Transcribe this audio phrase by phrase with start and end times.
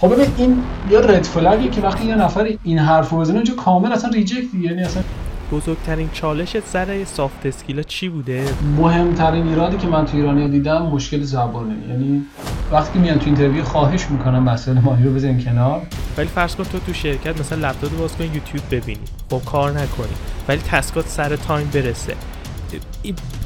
[0.00, 3.36] خب ببین این یه red flag ی که وقتی یه نفر این حرف رو بزنه
[3.36, 5.02] اونجا کامل اصلا reject یعنی اصلا
[5.52, 8.44] بزرگترین چالش سر soft skill ا چی بوده؟
[8.76, 11.74] مهمترین ایرادی که من تو ایرانی دیدم مشکل زبانه.
[11.88, 12.26] یعنی
[12.72, 15.82] وقتی میان تو interview خواهش می‌کنم مسئله مالی رو بزنین کنار.
[16.18, 19.04] ولی فرض کن تو تو شرکت مثلا لپتاپ باز کن یوتیوب ببینی.
[19.30, 20.16] خب کار نکنی.
[20.48, 22.14] ولی task ات سر time برسه.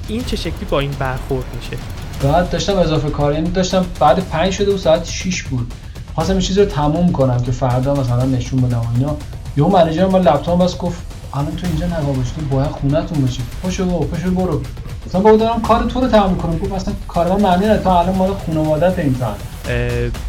[0.09, 1.83] این چه شکلی با این برخورد میشه؟
[2.23, 5.73] بعد داشتم اضافه کار یعنی داشتم بعد 5 شده و ساعت 6 بود.
[6.21, 9.17] خواستم این چیز رو تموم کنم که فردا مثلا نشون بدم اینا.
[9.57, 10.99] یهو منیجر ما لپتاپ بس گفت
[11.35, 13.43] الان تو اینجا نوابش تو باید خونتون باشی.
[13.63, 14.63] پاشو بابا پاشو برو.
[15.07, 17.83] مثلا بابا دارم کار تو رو تمام کنم گفت اصلا کار من معنی نداره.
[17.83, 19.17] تو الان مال خانوادت این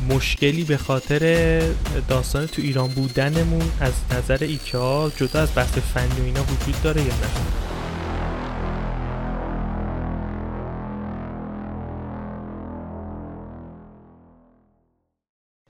[0.10, 1.62] مشکلی به خاطر
[2.10, 7.02] داستان تو ایران بودنمون از نظر ایکا جدا از بحث فنی و اینا وجود داره
[7.02, 7.71] یا نه؟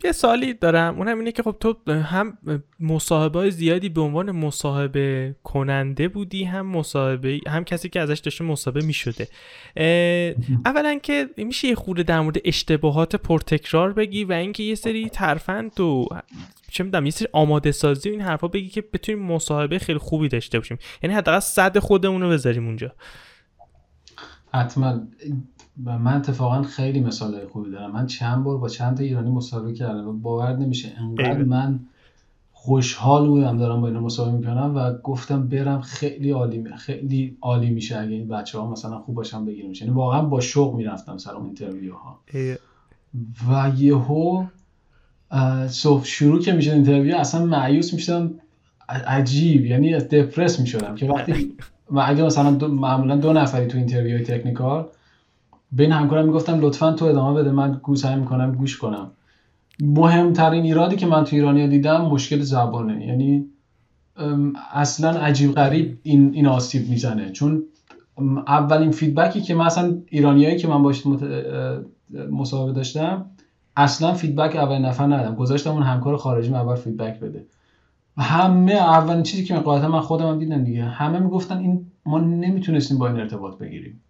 [0.04, 2.38] یه سالی دارم اونم اینه که خب تو هم
[2.80, 8.44] مصاحبه های زیادی به عنوان مصاحبه کننده بودی هم مصاحبه هم کسی که ازش داشته
[8.44, 9.28] مصاحبه می شده
[10.66, 15.80] اولا که میشه یه خورده در مورد اشتباهات پرتکرار بگی و اینکه یه سری ترفند
[15.80, 16.06] و
[16.72, 20.28] چه می‌دونم یه سری آماده سازی و این حرفا بگی که بتونیم مصاحبه خیلی خوبی
[20.28, 20.78] داشته باشیم.
[21.04, 22.92] یعنی حداقل صد خودمون رو بذاریم اونجا.
[24.54, 25.08] حتما.
[25.78, 27.92] من اتفاقا خیلی مثال خوبی دارم.
[27.92, 31.80] من چند بار با چند تا ایرانی مصاحبه کردم و باورت نمیشه انقدر من
[32.64, 37.98] خوشحال بودم دارم با اینا مصاحبه می‌کنم و گفتم برم خیلی عالی خیلی عالی میشه
[37.98, 41.46] اگه این بچه ها مثلا خوب باشن بگیریم یعنی واقعا با شوق می‌رفتم سر اون
[41.46, 42.20] interview ها
[43.50, 44.46] و یهو
[45.68, 48.34] صبح شروع که میشه interview اصلا مأیوس می‌شدم.
[48.90, 51.54] عجیب یعنی دپرس می‌شدم که وقتی
[51.98, 54.88] اگه مثلا دو معمولا دو نفری تو interview technical
[55.72, 59.12] به این همکارم می‌گفتم لطفا تو ادامه بده من گوش می‌کنم گوش کنم.
[59.82, 63.06] مهمترین ایرادی که من تو ایرانیا دیدم مشکل زبانه.
[63.06, 63.46] یعنی
[64.72, 67.32] اصلا عجیب غریب این این آسیب می‌زنه.
[67.32, 67.64] چون
[68.48, 71.04] اولین feedback ی که من اصلا ایرانیایی که من باش
[72.32, 73.26] مصاحبه داشتم
[73.76, 75.36] اصلا feedback اول نفر ندادم.
[75.36, 77.46] گذاشتم اون همکار خارجی اول feedback بده.
[78.18, 82.98] همه اولین چیزی که قاعدتا من خودم هم دیدم دیگه همه می‌گفتن این ما نمی‌تونستیم
[82.98, 84.02] با این ارتباط بگیریم.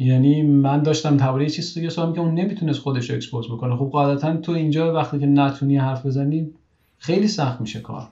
[0.00, 3.76] یعنی من داشتم درباره یه چیزی سوال که اون نمی‌تونست خودش رو expose بکنه.
[3.76, 6.50] خب قاعدتا تو اینجا وقتی که نتونی حرف بزنی
[6.98, 8.08] خیلی سخت میشه کار.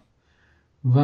[0.95, 0.99] و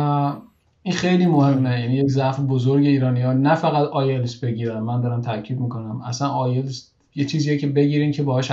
[0.83, 1.81] این خیلی مهمه.
[1.81, 4.81] یعنی یک ضعف بزرگ ایرانی ها نه فقط آیلس بگیرن.
[4.81, 6.01] من دارم تاکید می‌کنم.
[6.01, 8.51] اصلا آیلس یه چیزیه که بگیرین که باهاش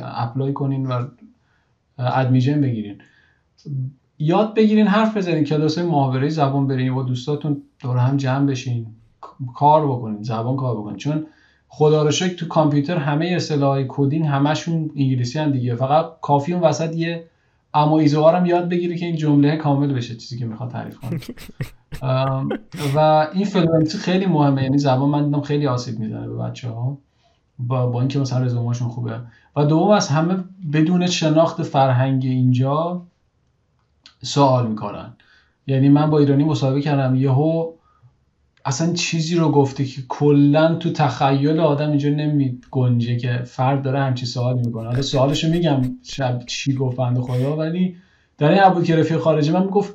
[0.00, 1.06] apply کنین و
[1.98, 2.98] admission بگیرین.
[4.18, 5.44] یاد بگیرین حرف بزنین.
[5.44, 8.86] کلاس محاوره زبان برین با دوستاتون دور هم جمع بشین.
[9.54, 10.22] کار بکنین.
[10.22, 10.96] زبان کار بکنین.
[10.96, 11.26] چون
[11.68, 15.74] خدا رو شکر تو کامپیوتر همه اصطلاحای coding همشون انگلیسی هم دیگه.
[15.74, 17.24] فقط کافی اون وسط یه
[17.74, 18.00] اما
[18.34, 21.20] هم یاد بگیره که این جمله کامل بشه چیزی که می‌خواد تعریف کنه.
[22.94, 26.98] و این fluency خیلی مهمه یعنی زبان من دیدم خیلی آسیب می‌زنه به بچه ها
[27.58, 29.20] با, با اینکه مثلا رزومهشون خوبه.
[29.56, 33.02] و دوم از همه بدون شناخت فرهنگ اینجا
[34.22, 35.16] سوال می‌کنن.
[35.66, 37.72] یعنی من با ایرانی مصاحبه کردم یهو
[38.66, 44.00] اصلا چیزی رو گفته که کلا تو تخیل آدم اینجا نمی گنجه که فرد داره
[44.00, 44.86] همچی سوال می‌کنه.
[44.86, 47.96] حالا سوالش رو میگم شب چی گفت بنده خدا ولی
[48.38, 49.94] در این رفیق خارجی من می‌گفت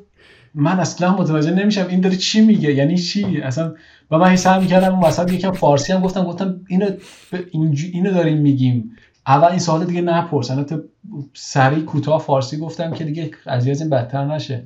[0.54, 3.74] من اصلا متوجه نمیشم این داره چی میگه یعنی چی؟ اصلا
[4.12, 6.90] و من حساب می‌کردم اون وسط یکم فارسی هم گفتم گفتم اینو
[7.92, 8.92] اینو داریم میگیم.
[9.28, 10.66] اول این سوال دیگه نپرس انا
[11.34, 14.64] سریع کوتاه فارسی گفتم که دیگه از این بدتر نشه.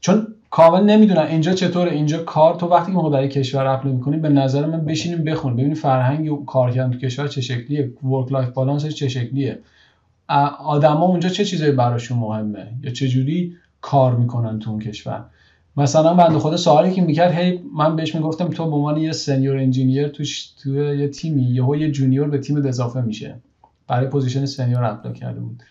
[0.00, 2.54] چون کامل نمی‌دونم اینجا چطوره اینجا کار.
[2.54, 5.56] تو وقتی که ما برای کشور apply می‌کنیم به نظر من بشینیم بخونیم.
[5.56, 9.58] ببینیم فرهنگ و کار کردن تو کشور چه شکلیه work life balance ش چه شکلیه.
[10.64, 15.24] آدما اونجا چه چیزایی براشون مهمه؟ یا چه جوری کار می‌کنن تو اون کشور؟
[15.76, 19.56] مثلا بنده خدا سوالی که می‌کرد هی من بهش می‌گفتم تو به عنوان یه senior
[19.56, 20.24] engineer تو
[20.62, 23.34] تو یه تیمی یهو یه junior به تیم اضافه میشه.
[23.88, 25.62] برای position senior apply کرده بود.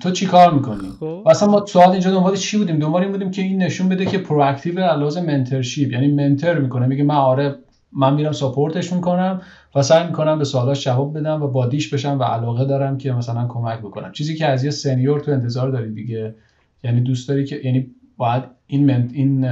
[0.00, 1.22] تو چی کار می‌کنی؟ خب.
[1.26, 4.18] اصلا ما سوال اینجا دنبال چی بودیم؟ دنبال این بودیم که این نشون بده که
[4.18, 7.54] proactive علاوه mentorship یعنی mentor می‌کنه میگه من آره
[7.92, 9.40] من میرم support ش می‌کنم
[9.74, 13.12] و سعی می‌کنم به سوالاش جواب بدم و buddy ش بشم و علاقه دارم که
[13.12, 14.12] مثلا کمک بکنم.
[14.12, 16.34] چیزی که از یه senior تو انتظار داری دیگه.
[16.84, 19.48] یعنی دوست داری که یعنی باید این من این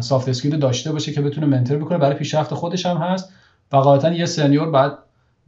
[0.00, 1.98] soft skill داشته باشه که بتونه mentor بکنه.
[1.98, 3.32] برای پیشرفت خودش هم هست
[3.72, 4.92] و قاعدتا یه senior باید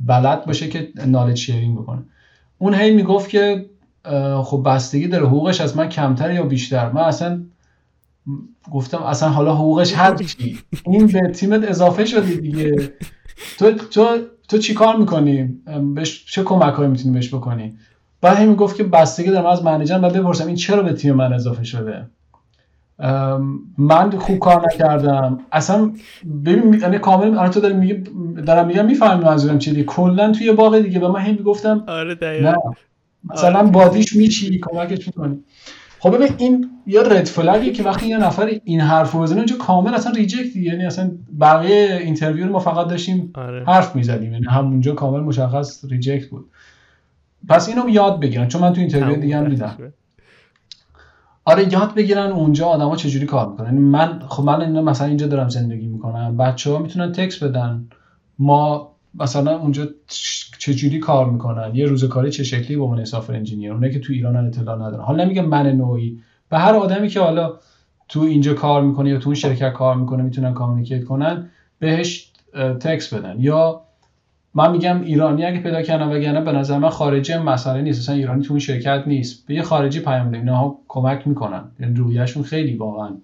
[0.00, 2.02] بلد باشه که knowledge sharing بکنه.
[2.58, 3.66] اون هی می‌گفت که
[4.44, 7.44] خب بستگی داره حقوقش از من کمتر یا بیشتر؟ من اصلا
[8.72, 12.92] گفتم اصلا حالا حقوقش هر چی؟ این به تیمت اضافه شده دیگه.
[13.58, 14.18] تو تو
[14.48, 15.60] تو چی کار می‌کنی؟
[15.94, 17.76] بهش چه کمک هایی می‌تونی بهش بکنی؟
[18.20, 21.32] بعد همین گفت که بستگی دارم از منیجرم و بپرسم این چرا به تیم من
[21.32, 22.06] اضافه شده؟
[23.78, 25.40] من خوب کار نکردم.
[25.52, 25.92] اصلا
[26.44, 28.02] ببین یعنی کامل آره تو دارم میگه
[28.46, 31.00] دارم میگم می‌فهمی منظورم چیه کلا توی باغ دیگه.
[31.00, 32.52] و من هم می‌گفتم آره دقیقاً.
[33.34, 33.70] مثلا آره.
[33.70, 35.38] buddy ش میشی کمکش می‌کنی.
[36.00, 39.38] خب ببین این یه red flag ی که وقتی یه نفر این حرف رو بزنه
[39.38, 41.10] اونجا کامل اصلا reject یعنی اصلا
[41.40, 43.64] بقیه interview رو ما فقط داشتیم آره.
[43.64, 44.32] حرف می‌زدیم.
[44.32, 46.50] یعنی همونجا کامل مشخص reject بود.
[47.48, 48.48] پس اینو یاد بگیرن.
[48.48, 49.92] چون من تو interview دیگه هم دیدم.
[51.48, 53.66] آره یاد بگیرن اونجا آدما چجوری کار می‌کنن.
[53.66, 56.36] یعنی من خب من اینو مثلا اینجا دارم زندگی می‌کنم.
[56.36, 57.88] بچه ها می‌تونن تکس بدن.
[58.38, 59.86] ما مثلا اونجا
[60.58, 64.12] چجوری کار می‌کنن؟ یه روز کاری چه شکلی به عنوان سافر انجینیر؟ اونه که تو
[64.12, 65.04] ایران اطلاع ندارن.
[65.04, 66.18] حالا نمیگم من نوعی.
[66.48, 67.54] به هر آدمی که حالا
[68.08, 72.32] تو اینجا کار می‌کنه یا تو اون شرکت کار می‌کنه می‌تونن کامیکیت کنن بهش
[72.80, 73.40] تکس بدن.
[73.40, 73.80] یا
[74.58, 78.00] من میگم ایرانی اگه پیدا کردن وگرنه به نظر من خارجی مسئله نیست.
[78.00, 79.46] اصلا ایرانی تو اون شرکت نیست.
[79.46, 81.64] به یه خارجی پیام بده اینها کمک می‌کنن.
[81.80, 83.16] یعنی رویشون خیلی واقعا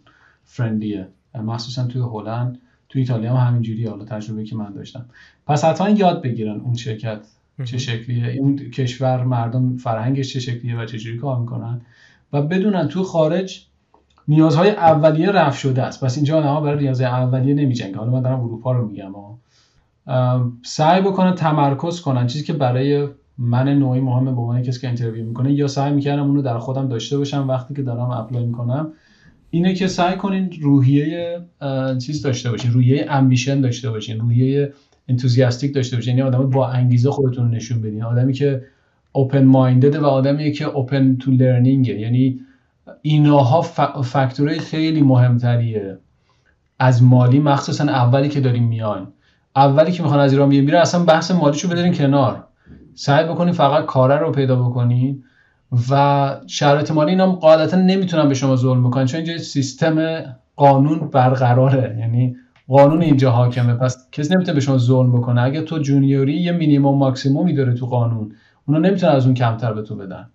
[0.44, 2.58] friendly ه مخصوصا توی هلند
[2.88, 5.04] تو ایتالیا هم همینجوری حالا تجربه که من داشتم.
[5.46, 7.20] پس حتما یاد بگیرن اون شرکت
[7.64, 8.40] چه شکلیه.
[8.40, 11.80] اون کشور مردم فرهنگش چه شکلیه و چجوری کار می‌کنن.
[12.32, 13.66] و بدونن تو خارج
[14.28, 16.04] نیازهای اولیه رفع شده است.
[16.04, 17.98] پس اینجا آدم‌ها برای نیازهای اولیه نمیجنگن.
[17.98, 19.12] حالا من دارم اروپا رو میگم.
[20.62, 22.26] سعی بکنن تمرکز کنن.
[22.26, 23.08] چیزی که برای
[23.38, 26.88] من نوعی مهمه به عنوان کسی که interview می‌کنه یا سعی می‌کردم اونو در خودم
[26.88, 28.92] داشته باشم وقتی که دارم apply می‌کنم
[29.50, 31.40] اینه که سعی کنین روحیه
[32.02, 34.72] چیز داشته باشین روحیه امبیشن داشته باشین روحیه
[35.08, 36.18] انتوزیاستیک داشته باشین.
[36.18, 38.02] یعنی آدم با انگیزه خودتون نشون بدین.
[38.02, 38.62] آدمی که
[39.12, 42.40] اوپن مایندد و آدمی که اوپن تو لرنینگ یعنی
[43.02, 43.62] اینها
[44.02, 45.98] فاکتورهای خیلی مهمتریه.
[46.78, 49.06] از مالی مخصوصا اولی که داریم میان
[49.56, 52.44] اولی که می‌خوان از ایران میره اصلا بحث مالیشو بذارین کنار.
[52.94, 55.24] سعی بکنین فقط کاره رو پیدا بکنین
[55.90, 60.24] و شرایط مالی اینا قاعدتا نمی‌تونن به شما ظلم بکنن چون اینجا سیستم
[60.56, 61.96] قانون برقراره.
[62.00, 62.36] یعنی
[62.68, 63.74] قانون اینجا حاکمه.
[63.74, 65.42] پس کسی نمی‌تونه به شما ظلم بکنه.
[65.42, 68.32] اگه تو جونیوری یه مینیمم ماکسیمومی داره تو قانون
[68.66, 70.26] اونا نمی‌تونن از اون کمتر به تو بدن.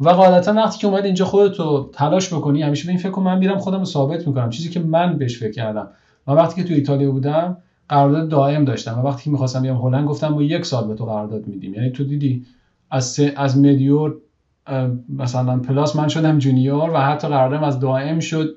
[0.00, 3.58] و قاعدتا وقتی که اومد اینجا خودتو تلاش بکنی همیشه به این فکر من میرم
[3.58, 4.50] خودم ثابت می‌کنم.
[4.50, 5.88] چیزی که من بهش فکر کردم.
[6.26, 7.56] و وقتی که تو ایتالیا بودم
[7.90, 11.46] قرارداد دائم داشتم و وقتی می‌خواستم بیام هلند گفتم ما یک سال به تو قرارداد
[11.46, 11.74] میدیم.
[11.74, 12.46] یعنی تو دیدی
[12.90, 14.16] از از medior
[15.08, 18.54] مثلا plus من شدم junior و حتی قراردادم از دائم شد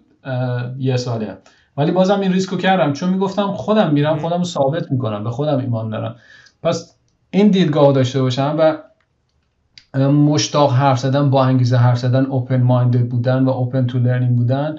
[0.78, 1.38] یه ساله.
[1.78, 2.94] ولی بازم این ریسکو کردم.
[2.94, 6.16] چون می‌گفتم خودم میرم خودم رو ثابت می‌کنم به خودم ایمان دارم.
[6.64, 6.96] پس
[7.32, 8.78] این دیدگاه داشته باشم و
[10.08, 14.76] مشتاق حرف زدن با انگیزه حرف زدن open minded بودن و open to learning بودن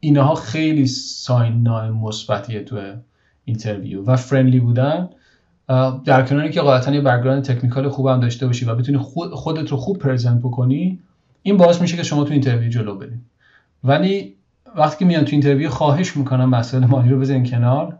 [0.00, 2.76] اینها خیلی sign های مثبتیه تو
[3.48, 5.08] interview و friendly بودن
[6.04, 8.98] در کناری که قاعدتا یه background technical خوب هم داشته باشی و بتونی
[9.32, 11.00] خودت رو خوب present بکنی
[11.42, 13.20] این باعث میشه که شما تو interview جلو برید.
[13.84, 14.34] ولی
[14.76, 17.98] وقتی که میان تو interview خواهش می‌کنم مسائل مالی رو بزنین کنار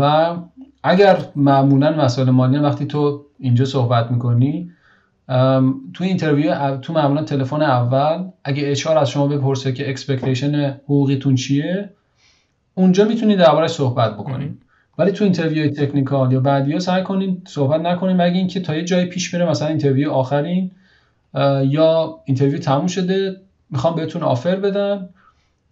[0.00, 0.34] و
[0.82, 4.70] اگر معمولا مسائل مالی وقتی تو اینجا صحبت می‌کنی
[5.94, 11.90] تو interview تو معمولا تلفن اول اگه HR از شما بپرسه که expectation حقوقیتون چیه
[12.78, 14.62] اونجا می‌تونید دربارش صحبت بکنید.
[14.98, 18.16] ولی تو interview technical یا بعدی سعی کنید صحبت نکنید.
[18.16, 20.70] مگه اینکه تا یه جایی پیش میره مثلا interview آخرین
[21.64, 23.36] یا interview تموم شده
[23.70, 25.08] می‌خوام بهتون offer بدن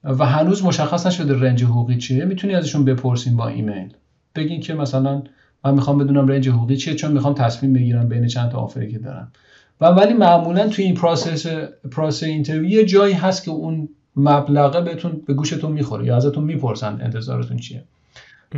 [0.04, 2.24] و هنوز مشخص نشده range حقوقی چیه.
[2.24, 3.92] می‌تونی ازشون بپرسین با ایمیل.
[4.34, 5.22] بگین که مثلا
[5.64, 8.92] من می‌خوام بدونم range حقوقی چیه چون می‌خوام تصمیم بگیرم بین چند تا offer ی
[8.92, 9.32] که دارم.
[9.80, 11.46] و ولی معمولا تو این process
[11.90, 17.56] process interview جایی هست که اون مبلغه بهتون به گوشتون می‌خوره یا ازتون می‌پرسن انتظارتون
[17.56, 17.84] چیه.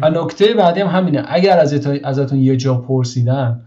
[0.02, 1.24] و نکته بعدی هم همینه.
[1.26, 3.60] اگر از ازتون یه جا پرسیدن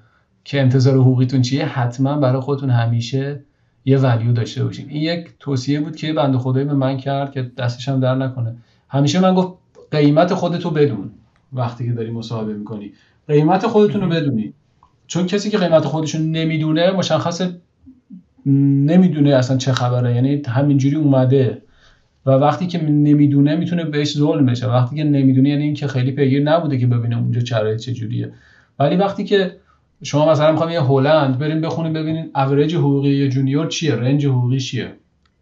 [0.43, 3.39] که انتظار حقوقیتون چیه حتما برای خودتون همیشه
[3.85, 4.89] یه ولیو داشته باشین.
[4.89, 8.55] این یک توصیه بود که بنده خدایی به من کرد که دستش هم در نکنه.
[8.89, 9.57] همیشه من گفت
[9.91, 11.11] قیمت خودتو بدون.
[11.53, 12.91] وقتی که داری مصاحبه می‌کنی.
[13.27, 14.53] قیمت خودتون رو بدونی.
[15.07, 17.41] چون کسی که قیمت خودشون نمی‌دونه مشخص
[18.45, 20.15] نمی‌دونه اصلا چه خبره.
[20.15, 21.61] یعنی همینجوری اومده.
[22.25, 24.67] و وقتی که نمی‌دونه می‌تونه بهش ظلم بشه.
[24.67, 28.33] وقتی که نمی‌دونه یعنی اینکه خیلی پیگیر نبوده که ببینه اونجا شرایط چجوریه
[28.79, 29.55] ولی وقتی که
[30.03, 34.59] شما مثلا می‌خوام یه هلند بریم بخونیم ببینین average حقوقی یه junior چیه range حقوقی
[34.59, 34.91] چیه.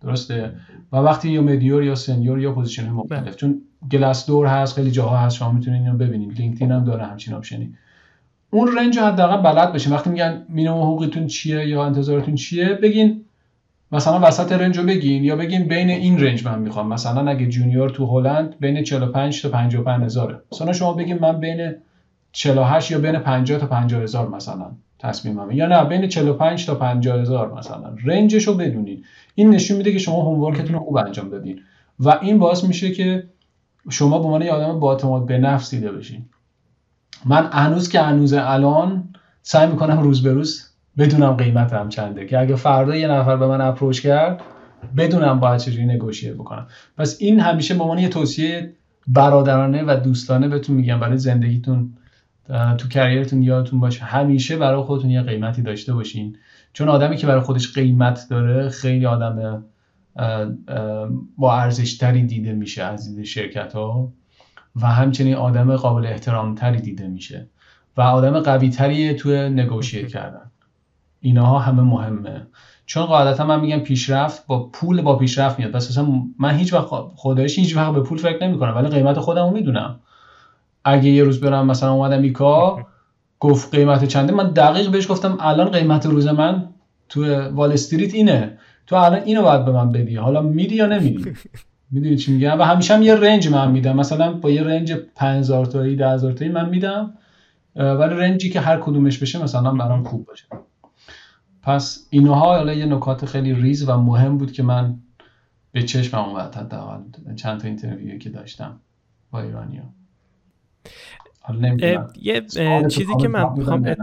[0.01, 0.51] درسته؟
[0.91, 3.21] و وقتی یا medior یا senior یا position مختلف.
[3.23, 3.33] بله.
[3.33, 7.68] چون Glassdoor هست خیلی جاها هست شما می‌تونید اینو ببینید LinkedIn هم داره همچین option
[7.68, 7.73] ی
[8.49, 9.93] اون رنج رو حداقل بلد بشین.
[9.93, 13.25] وقتی میگن مینیمم حقوقتون چیه یا انتظارتون چیه بگین
[13.91, 16.87] مثلا وسط رنج رو بگین یا بگین بین این رنج من می‌خوام.
[16.87, 20.41] مثلا اگه جونیور تو هلند بین 45 تا 55 هزاره.
[20.51, 21.75] مثلا شما بگین من بین
[22.31, 27.19] 48 یا بین 50 تا 50 هزار مثلا تصمیممه یا نه بین 45 تا 50
[27.21, 27.95] هزار مثلا.
[28.05, 29.03] رنجش رو بدونین.
[29.35, 31.61] این نشون میده که شما هومورکتون رو خوب انجام دادین.
[31.99, 33.23] و این باعث میشه که
[33.89, 36.25] شما به عنوان یه آدم با اعتماد به نفس دیده بشین.
[37.25, 39.09] من هنوز که هنوز الان
[39.41, 40.68] سعی می‌کنم روز به روز
[40.99, 42.25] بدونم قیمتم چنده.
[42.25, 44.41] که اگه فردا یه نفر به من اپروچ کرد
[44.97, 46.67] بدونم باید چجوری نگوشیه بکنم.
[46.97, 48.73] پس این همیشه به عنوان یه توصیه
[49.07, 50.99] برادرانه و دوستانه بهتون میگم.
[50.99, 51.93] برای زندگیتون
[52.77, 56.35] تو کریرتون یادتون باشه همیشه برای خودتون یه قیمتی داشته باشین.
[56.73, 59.63] چون آدمی که برای خودش قیمت داره خیلی آدم
[61.37, 64.13] با ارزشتری دیده میشه از دید شرکت ها
[64.75, 67.47] و همچنین آدم قابل احترام تری دیده میشه
[67.97, 70.48] و آدم قوی تری توی نگوشیت کردن.
[71.21, 72.47] اینها همه مهمه.
[72.85, 75.71] چون قاعدتا من میگم پیشرفت با پول با پیشرفت میاد.
[75.71, 76.07] پس اصلا
[76.39, 79.51] من هیچ وقت خودش هیچ وقت به پول فکر نمی کنم ولی قیمت خودم رو
[79.51, 79.99] می‌دونم.
[80.85, 82.87] اگه یه روز برم مثلا اومدم ایکا
[83.39, 86.69] گفت قیمت چنده من دقیق بهش گفتم الان قیمت روز من
[87.09, 88.57] تو وال استریت اینه.
[88.87, 90.15] تو الان اینو باید به من بدی.
[90.15, 91.33] حالا میدی یا نمیدی؟
[91.91, 93.95] می‌دونی چی میگم؟ و همیشه هم یه range من میدم.
[93.95, 97.13] مثلا با یه range 5000 تایی 10000 تایی من میدم.
[97.75, 100.45] ولی range ی که هر کدومش بشه مثلا برام خوب باشه.
[101.61, 104.99] پس اینها حالا یه نکات خیلی ریز و مهم بود که من
[105.71, 107.01] به چشمم اومد حداقل.
[107.35, 108.79] چند تا interview ی که داشتم
[109.31, 109.83] با ایرانیا.
[112.21, 112.41] یه
[112.89, 113.95] چیزی که من می‌خوام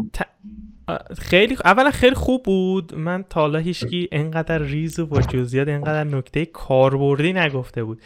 [1.18, 2.94] خیلی اولا خیلی خوب بود.
[2.94, 8.02] من تا حالا هیچکی انقدر ریز و با جزئیات انقدر نکته کاربردی نگفته بود.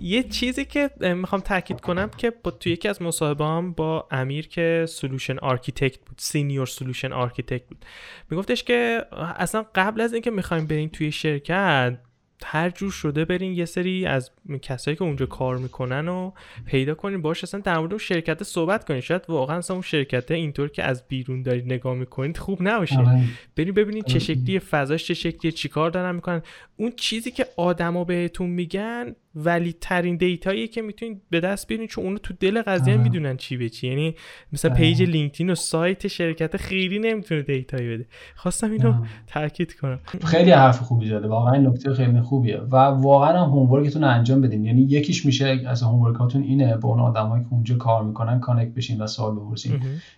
[0.00, 4.48] یه چیزی که می‌خوام تاکید کنم که با تو یکی از مصاحبه هم با امیر
[4.48, 7.84] که solution architect بود senior solution architect بود.
[8.30, 9.04] میگفتش که
[9.36, 11.98] اصلا قبل از اینکه می‌خوایم بریم توی شرکت
[12.44, 14.30] هر جور شده برین یه سری از
[14.62, 16.32] کسایی که اونجا کار می‌کنن و
[16.66, 17.22] پیدا کنین.
[17.22, 19.00] باش اصلا در مورد اون شرکت صحبت کنین.
[19.00, 22.98] شاید واقعا اصلا اون شرکت اینطور که از بیرون دارید نگاه می‌کنید خوب نباشه.
[22.98, 23.22] آره.
[23.56, 24.18] برین ببینید چه آره.
[24.18, 26.42] شکلی فضاش چه شکلی چیکار دارن می‌کنن.
[26.76, 31.86] اون چیزی که آدما بهتون میگن valid ترین data یی که می‌تونید به دست بیارین
[31.86, 33.88] چون اونو تو دل قضیه می‌دونن چی به چی.
[33.88, 34.14] یعنی
[34.52, 38.06] مثلا page LinkedIn و سایت شرکت خیلی نمی‌تونه data یی بده.
[38.34, 40.00] خواستم اینو تاکید کنم.
[40.24, 41.28] خیلی حرف خوبی زده.
[41.28, 42.60] واقعا نکته خیلی خوبیه.
[42.70, 44.64] و واقعا هم homework تون انجام بدین.
[44.64, 48.74] یعنی یکیش میشه از homework اتون اینه با اون آدمایی که اونجا کار می‌کنن connect
[48.74, 49.72] بشین و سوال بپرسین.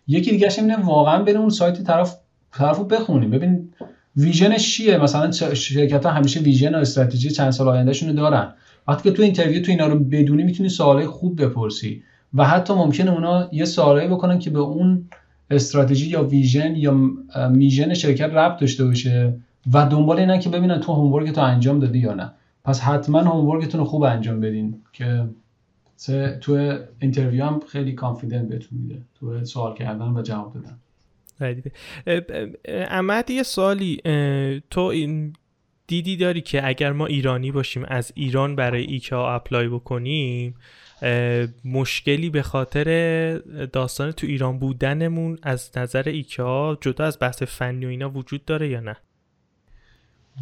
[0.07, 2.17] یکی دیگه اینه واقعا بریم اون سایت طرف
[2.53, 3.69] طرفو بخونیم ببین
[4.17, 8.53] vision ش چیه؟ مثلا شرکت ها همیشه vision و استراتژی چند سال آیندهشون رو دارن.
[8.89, 12.03] وقتی که تو interview تو اینا رو بدونی می‌تونی سوالای خوب بپرسی.
[12.35, 15.09] و حتی ممکنه اونا یه سوالایی بکنن که به اون
[15.51, 16.97] استراتژی یا vision یا
[17.51, 19.35] mission شرکت ربط داشته باشه.
[19.73, 22.33] و دنبال اینن که ببینن تو homework تو انجام دادی یا نه.
[22.65, 25.29] پس حتما homework تون رو خوب انجام بدین که
[26.41, 29.03] تو interview هم خیلی confidence بهتون میده.
[29.15, 30.79] تو سوال کردن و جواب دادن.
[32.65, 34.01] احمد یه سوالی
[34.71, 35.33] تو این
[35.87, 40.55] دیدی داری که اگر ما ایرانی باشیم از ایران برای IKEA apply بکنیم
[41.65, 43.39] مشکلی به خاطر
[43.73, 48.69] داستان تو ایران بودنمون از نظر IKEA جدا از بحث فنی و اینا وجود داره
[48.69, 48.97] یا نه؟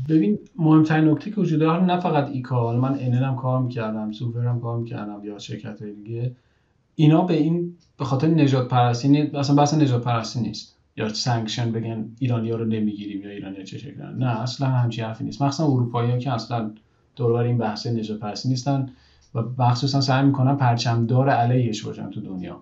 [0.09, 4.47] ببین مهمترین نکته که وجود داره نه فقط IKEA من ING هم کار می‌کردم سوفر
[4.47, 6.33] هم کار می‌کردم یا شرکت های دیگه
[6.95, 10.77] اینا به این به خاطر نژاد پرستی نیست اصلا بحث نژاد پرستی نیست.
[10.97, 15.25] یا sanction بگن ایرانی ها رو نمی‌گیریم یا ایرانی چه شکل نه اصلا همچین حرفی
[15.25, 15.43] نیست.
[15.43, 16.71] مخصوصا اروپایی ها که اصلا
[17.17, 18.89] دوربر این بحث نژاد پرستی نیستن
[19.35, 22.61] و مخصوصا سعی می‌کنن پرچمدار علیهش باشن تو دنیا.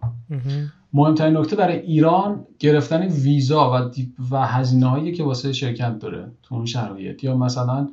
[0.93, 3.91] مهمترین نکته برای ایران گرفتن ویزا و
[4.31, 7.25] و هزینه هایی که واسه شرکت داره تو اون شرایط.
[7.25, 7.89] یا مثلا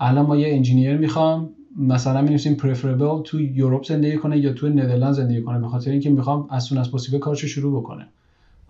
[0.00, 4.68] الان ما یه engineer می‌خوام مثلا می نویسیم preferable تو Europe زندگی کنه یا تو
[4.68, 8.06] Netherlands زندگی کنه به خاطر اینکه می‌خوام as soon as possible کارشو شروع بکنه.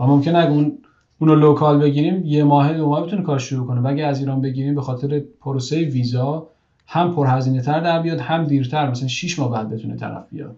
[0.00, 0.78] و ممکن اگه اون
[1.18, 3.80] اونو local بگیریم یه ماه دو ماه بتونه کار شروع کنه.
[3.80, 6.46] و اگه از ایران بگیریم به خاطر پروسه ویزا
[6.86, 10.56] هم پرهزینه تر در بیاد هم دیرتر مثلا 6 ماه بعد بتونه طرف بیاد.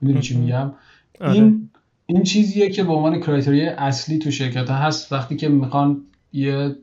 [0.00, 0.72] می‌دونی چی میگم؟
[1.20, 1.32] آره.
[1.32, 1.68] این
[2.06, 5.12] این چیزیه که به عنوان criteria ی اصلی تو شرکت ها هست.
[5.12, 6.76] وقتی که می‌خوان یه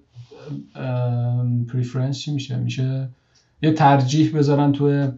[1.71, 3.09] preference میشه؟ میشه
[3.61, 5.11] یه ترجیح بذارن تو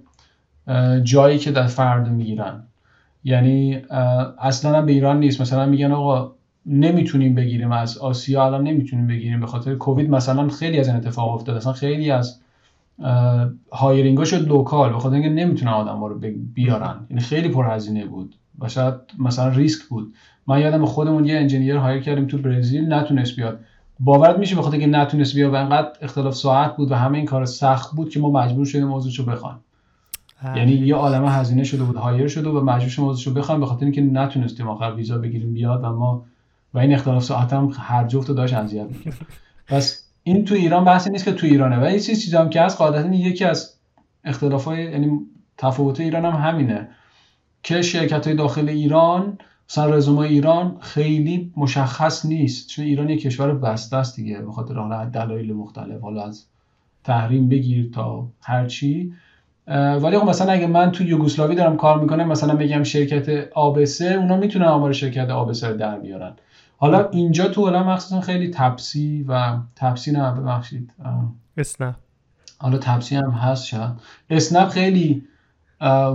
[1.03, 2.63] جایی که در فرد می‌گیرن.
[3.23, 3.75] یعنی
[4.39, 5.41] اصلا به ایران نیست.
[5.41, 10.09] مثلا میگن آقا نمی‌تونیم بگیریم از آسیا الان نمی‌تونیم بگیریم به خاطر کووید.
[10.09, 12.39] مثلا خیلی از این اتفاق افتاد اصلا خیلی از
[13.71, 14.99] hiring شد local.
[14.99, 16.19] خاطر اینکه نمی‌تونن آدم رو
[16.53, 17.05] بیارن.
[17.09, 18.35] یعنی خیلی پرهزینه بود.
[18.61, 20.13] و شاید مثلا ریسک بود.
[20.47, 23.59] من یادم خودمون یه engineer hire کردیم تو برزیل نتونست بیاد.
[23.99, 27.27] باورت میشه به خاطر اینکه نتونست بیاد و انقدر اختلاف ساعت بود و همه این
[27.27, 29.57] کار سخت بود که ما مجبور شدیم عذرشو بخوایم.
[30.55, 33.83] یعنی یه عالمه هزینه شده بود hire شده و مجبور شدیم عذرشو بخوایم به خاطر
[33.83, 36.25] اینکه نتونستیم آخر ویزا بگیریم بیاد و ما
[36.73, 39.17] و این اختلاف ساعت هم هر جفتمون رو داشت اذیت می‌کرد.
[39.67, 41.87] پس این تو ایران بحثی نیست که تو ایرانه.
[41.87, 43.73] و یه چیز چیزی هم که هست قاعدتا یکی از
[44.23, 45.19] اختلاف های یعنی
[45.57, 46.89] تفاوت ایران هم همینه.
[47.63, 49.37] که شرکت های داخل ایران
[49.69, 52.69] مثلا رزومه ایران خیلی مشخص نیست.
[52.69, 56.45] چون ایران یک کشور بسته است دیگه به خاطر حالا دلایل مختلف حالا از
[57.03, 59.13] تحریم بگیر تا هر چی.
[59.67, 64.37] ولی خب مثلا اگه من تو یوگسلاوی دارم کار می‌کنم مثلا بگم شرکت آبسه اونا
[64.37, 66.33] می‌تونن آمار شرکت آبسه رو در بیارن.
[66.77, 70.93] حالا اینجا تو عالم مخصوصا خیلی تپسی و تپسی نه ببخشید.
[71.57, 71.95] اسنپ.
[72.57, 73.91] حالا تپسی هم هست شاید.
[74.29, 75.23] اسنپ خیلی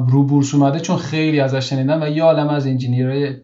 [0.08, 3.37] رو بورس اومده چون خیلی ازش شنیدم و یه عالم از engineer های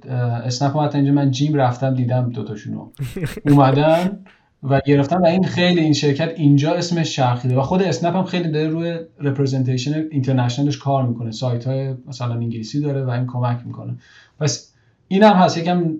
[0.44, 2.88] اسنپ هم اینجا من جیم رفتم دیدم دوتاشونو
[3.48, 4.18] اومدن
[4.62, 8.50] و گرفتم و این خیلی این شرکت اینجا اسمش چرخیده و خود اسنپ هم خیلی
[8.50, 11.30] داره روی representation international ش کار می‌کنه.
[11.30, 13.96] سایت های مثلا انگلیسی داره و این کمک می‌کنه.
[14.40, 14.74] پس
[15.08, 15.58] این هم هست.
[15.58, 15.94] یکم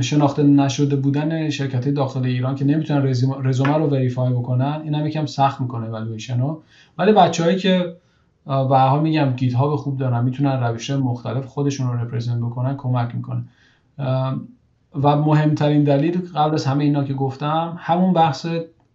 [0.00, 3.02] شناخته نشده بودن شرکت های داخل ایران که نمی‌تونن
[3.44, 6.62] رزومه رو verify بکنن این هم یکم سخت می‌کنه والویشن رو
[6.98, 7.96] ولی بچههایی که
[8.48, 13.14] به حال میگم git های خوب دارن می‌تونن روش مختلف خودشون رو represent بکنن کمک
[13.14, 13.44] می‌کنه.
[15.02, 18.46] و مهمترین دلیل قبل از همه اینا که گفتم همون بحث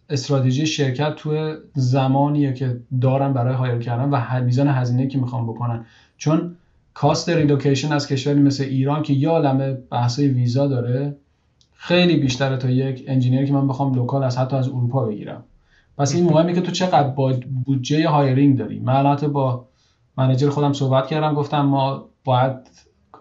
[0.08, 5.84] استراتژی شرکت توی زمانیه که دارن برای hire کردن و میزان هزینه که می‌خوام بکنن.
[6.16, 6.56] چون
[6.94, 11.16] cost relocation از کشوری مثل ایران که یه عالمه بحث ویزا داره
[11.74, 15.42] خیلی بیشتره تا یک engineer که من بخوام local از حتی از اروپا بگیرم.
[15.98, 17.32] پس این مهمه که تو چقدر با
[17.64, 19.66] بودجه hiring داری؟ من با
[20.18, 22.56] manager خودم صحبت کردم گفتم ما باید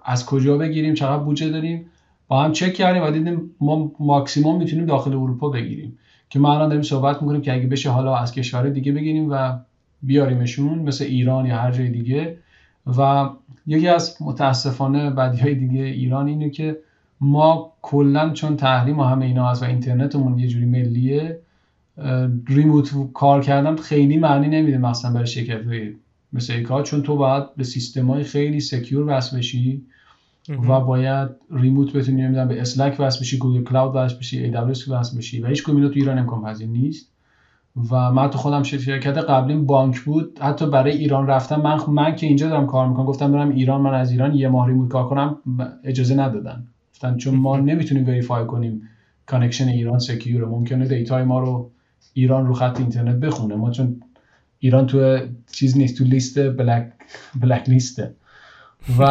[0.05, 1.85] از کجا بگیریم چقدر بودجه داریم؟
[2.27, 5.97] با هم چک کردیم و دیدیم ما ماکسیموم می‌تونیم داخل اروپا بگیریم.
[6.29, 9.53] که ما الان داریم صحبت می‌کنیم که اگه بشه حالا از کشور دیگه بگیریم و
[10.01, 12.37] بیاریمشون مثل ایران یا هر جای دیگه.
[12.97, 13.29] و
[13.67, 16.77] یکی از متاسفانه بدی های دیگه ایران اینه که
[17.21, 21.39] ما کلا چون تحریم و همه اینا هست و اینترنتمون یه جوری ملیه
[22.47, 25.61] remote کار کردن خیلی معنی نمیده مثلا برای شرکت
[26.33, 29.81] مثل ایکیا چون تو باید به سیستم های خیلی secure وصل بشی
[30.49, 35.17] و باید remote بتونی نمی‌دونم به Slack وصل بشی Google Cloud وصل بشی AWS وصل
[35.17, 37.09] بشی و هیچ تو ایران امکان پذیر نیست.
[37.91, 42.27] و من تو خودم شرکت قبلیم بانک بود حتی برای ایران رفتم من من که
[42.27, 45.37] اینجا دارم کار می‌کنم گفتم برم ایران من از ایران یه ماه remote کار کنم
[45.83, 46.67] اجازه ندادن.
[46.93, 48.89] گفتن چون ما نمی‌تونیم verify کنیم
[49.25, 51.71] connection ایران secure ه ممکنه data ی ما رو
[52.13, 53.55] ایران رو خط اینترنت بخونه.
[53.55, 54.01] ما چون
[54.59, 55.19] ایران تو
[55.51, 56.93] چیز نیست تو لیست black
[57.41, 58.15] black list ه
[58.99, 59.03] و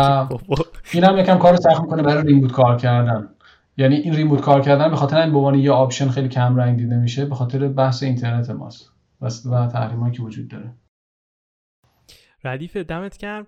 [0.92, 3.28] این هم یکم کار سخت می‌کنه برای remote کار کردن.
[3.76, 6.78] یعنی این remote کار کردن به خاطر این به عنوان یه option خیلی کم رنگ
[6.78, 8.92] دیده میشه به خاطر بحث اینترنت ماست
[9.46, 10.74] و تحریمایی که وجود داره.
[12.44, 13.46] ردیف دمت گرم.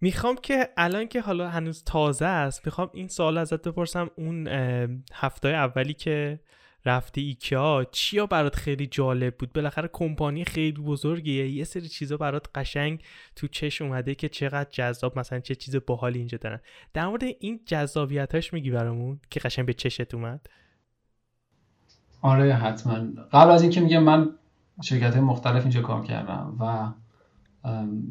[0.00, 4.10] می‌خوام که الان که حالا هنوز تازه است می‌خوام این سوال ازت بپرسم.
[4.16, 4.48] اون
[5.14, 6.40] هفته اولی که
[6.84, 11.50] رفتی ایکیا چیا برات خیلی جالب بود؟ بالاخره کمپانی خیلی بزرگیه.
[11.50, 13.02] یه سری چیزا برات قشنگ
[13.36, 16.60] تو چش اومده که چقدر جذاب مثلا چه چیز باحالی اینجا دارن.
[16.94, 20.46] در مورد این جذابیتاش میگی برامون که قشنگ به چشت اومد؟
[22.22, 22.94] آره حتما.
[23.32, 24.28] قبل از اینکه میگم من
[24.82, 26.92] شرکت مختلف اینجا کار کردم و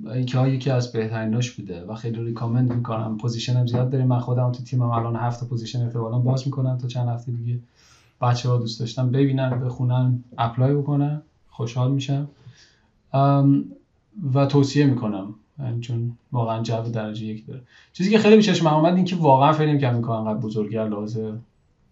[0.09, 3.17] ایکیا یکی از بهتریناش بوده و خیلی recommend می‌کنم.
[3.17, 4.07] position م زیاد داریم.
[4.07, 7.59] من خودم تو تیمم الان هفت position احتمالاً باز می‌کنم تا چند هفته دیگه.
[8.21, 11.21] بچه ها دوست داشتن ببینن بخونن apply بکنن.
[11.49, 12.27] خوشحال میشم.
[14.33, 15.35] و توصیه می‌کنم.
[15.59, 17.61] یعنی چون واقعا جو درجه یک داره.
[17.93, 21.33] چیزی که خیلی بیشترش من اومد این که واقعا فکر که می‌کنم انقدر بزرگتر لازه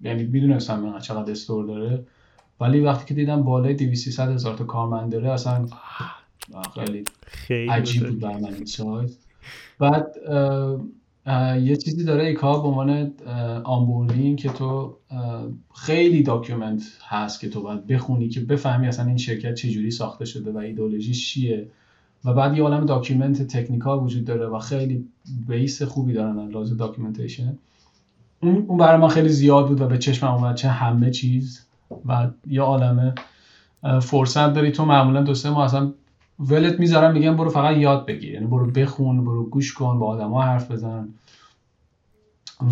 [0.02, 2.06] یعنی می‌دونستم من چقدر store داره.
[2.60, 5.66] ولی وقتی که دیدم بالای 200 هزار تا کارمند داره اصلا
[6.74, 9.12] خیلی, خیلی عجیب بود برای من این سایت.
[9.80, 10.16] بعد
[11.62, 13.12] یه چیزی داره ایکیا به عنوان
[13.64, 14.98] onboarding که تو
[15.76, 20.52] خیلی document هست که تو باید بخونی که بفهمی اصلا این شرکت چجوری ساخته شده
[20.52, 21.68] و ideology چیه.
[22.26, 25.08] و بعد یه عالم document technical وجود داره و خیلی
[25.48, 27.58] base خوبی دارن لحاظ documentation.
[28.42, 31.66] اون برای ما خیلی زیاد بود و به چشم اومد چه همه چیز.
[32.06, 33.14] و یه عالمه
[34.02, 35.94] فرصت داری تو معمولا دوسته ما اصلا
[36.40, 38.34] ولت می‌ذارم میگم برو فقط یاد بگیر.
[38.34, 41.10] یعنی برو بخون برو گوش کن با آدما حرف بزن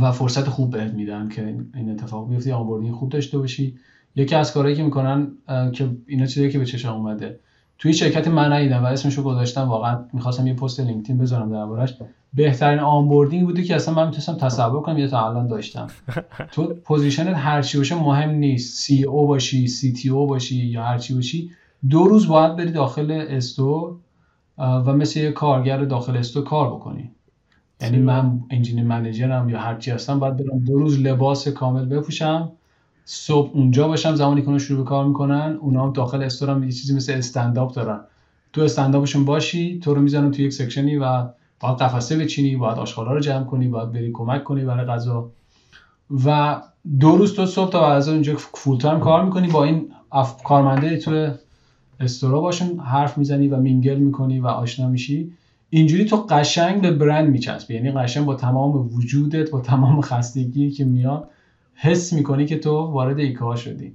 [0.01, 2.53] و فرصت خوب بهت میدن که این اتفاق بیفته.
[2.53, 3.75] onboarding خوب داشته باشی.
[4.15, 5.27] یکی از کارهایی که می‌کنن
[5.73, 7.39] که اینا چیزی که به چشم اومده.
[7.77, 9.61] توی شرکت من ندیدم و اسمشو گذاشتم.
[9.61, 11.97] واقعا می‌خواستم یه post LinkedIn بذارم دربارش
[12.33, 15.87] بهترین onboarding بوده که اصلا من می‌تونستم تصور کنم یا تا الان داشتم.
[16.51, 18.79] تو position ت هر چی باشه مهم نیست.
[18.79, 21.51] CEO باشی CTO باشی یا هر چی باشی.
[21.89, 23.95] دو روز باید بری داخل store
[24.57, 27.11] و مثل یه کارگر داخل store کار بکنی.
[27.81, 31.85] یعنی من engineer manager م یا هر چی هستم باید برم دو روز لباس کامل
[31.85, 32.51] بپوشم
[33.05, 36.71] صبح اونجا باشم زمانی که شروع به کار می‌کنن اونا هم داخل store م یه
[36.71, 37.99] چیزی مثل استنداپ دارن.
[38.53, 41.27] تو استنداپشون باشی تو رو می‌زنن تو یک section ی و
[41.59, 45.29] باید قفسه بچینی باید آشغالا رو جمع کنی باید بری کمک کنی برای غذا.
[46.25, 46.61] و
[46.99, 49.47] دو روز تو صبح تا بعد اینجا full time کار می‌کنی.
[49.47, 50.43] با این اف...
[50.43, 51.29] کارمنده تو
[52.03, 55.31] store ا باشون حرف می‌زنی و mingle می‌کنی و آشنا میشی.
[55.69, 57.73] اینجوری تو قشنگ به برند میچسبی.
[57.73, 61.29] یعنی قشنگ با تمام وجودت با تمام خستگی که میاد
[61.75, 63.93] حس می‌کنی که تو وارد ایکیا شدی.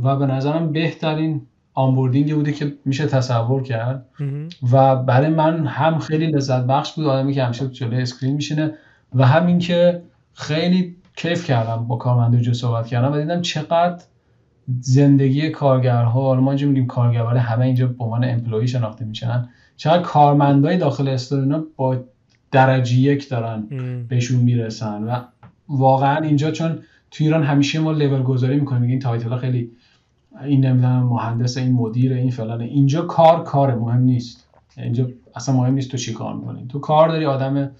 [0.00, 1.42] و به نظرم بهترین
[1.74, 4.06] onboarding ی بوده که میشه تصور کرد.
[4.72, 7.06] و برای من هم خیلی لذت بخش بود.
[7.06, 8.74] آدمی که همیشه جلوی screen میشینه.
[9.14, 10.02] و همین که
[10.34, 14.04] خیلی کیف کردم با کارمندو صحبت کردم و دیدم چقدر
[14.80, 19.48] زندگی کارگرها حالا ما اینجا میگیم کارگر ولی همه اینجا به عنوان employee شناخته میشن.
[19.76, 21.96] چقدر کارمندای داخل store اینا با
[22.50, 23.66] درجه یک دارن
[24.08, 25.20] بهشون می‌رسن و
[25.68, 26.78] واقعا اینجا چون
[27.10, 29.70] تو ایران همیشه ما لول گذاری می‌کنیم میگیم title خیلی
[30.44, 32.64] این نمی‌دونم مهندس این مدیر این فلانه.
[32.64, 34.48] اینجا کار کار مهم نیست.
[34.76, 36.66] اینجا اصلا مهم نیست تو چی کار می‌کنی.
[36.68, 37.70] تو کار داری آدم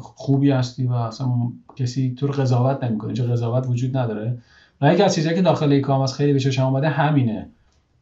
[0.00, 1.28] خوبی هستی و اصلا
[1.76, 3.08] کسی تو رو قضاوت نمی‌کنه.
[3.08, 4.38] اینجا قضاوت وجود نداره.
[4.80, 7.48] و یکی از چیزایی که داخل IKEA م از خیلی به چشم اومده همینه.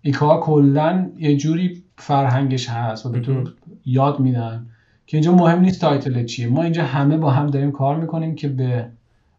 [0.03, 3.45] IKEA کلا یه جوری فرهنگش هست و به تو
[3.87, 4.67] یاد میدن
[5.07, 6.49] که اینجا مهم نیست title چیه.
[6.49, 8.87] ما اینجا همه با هم داریم کار می‌کنیم که به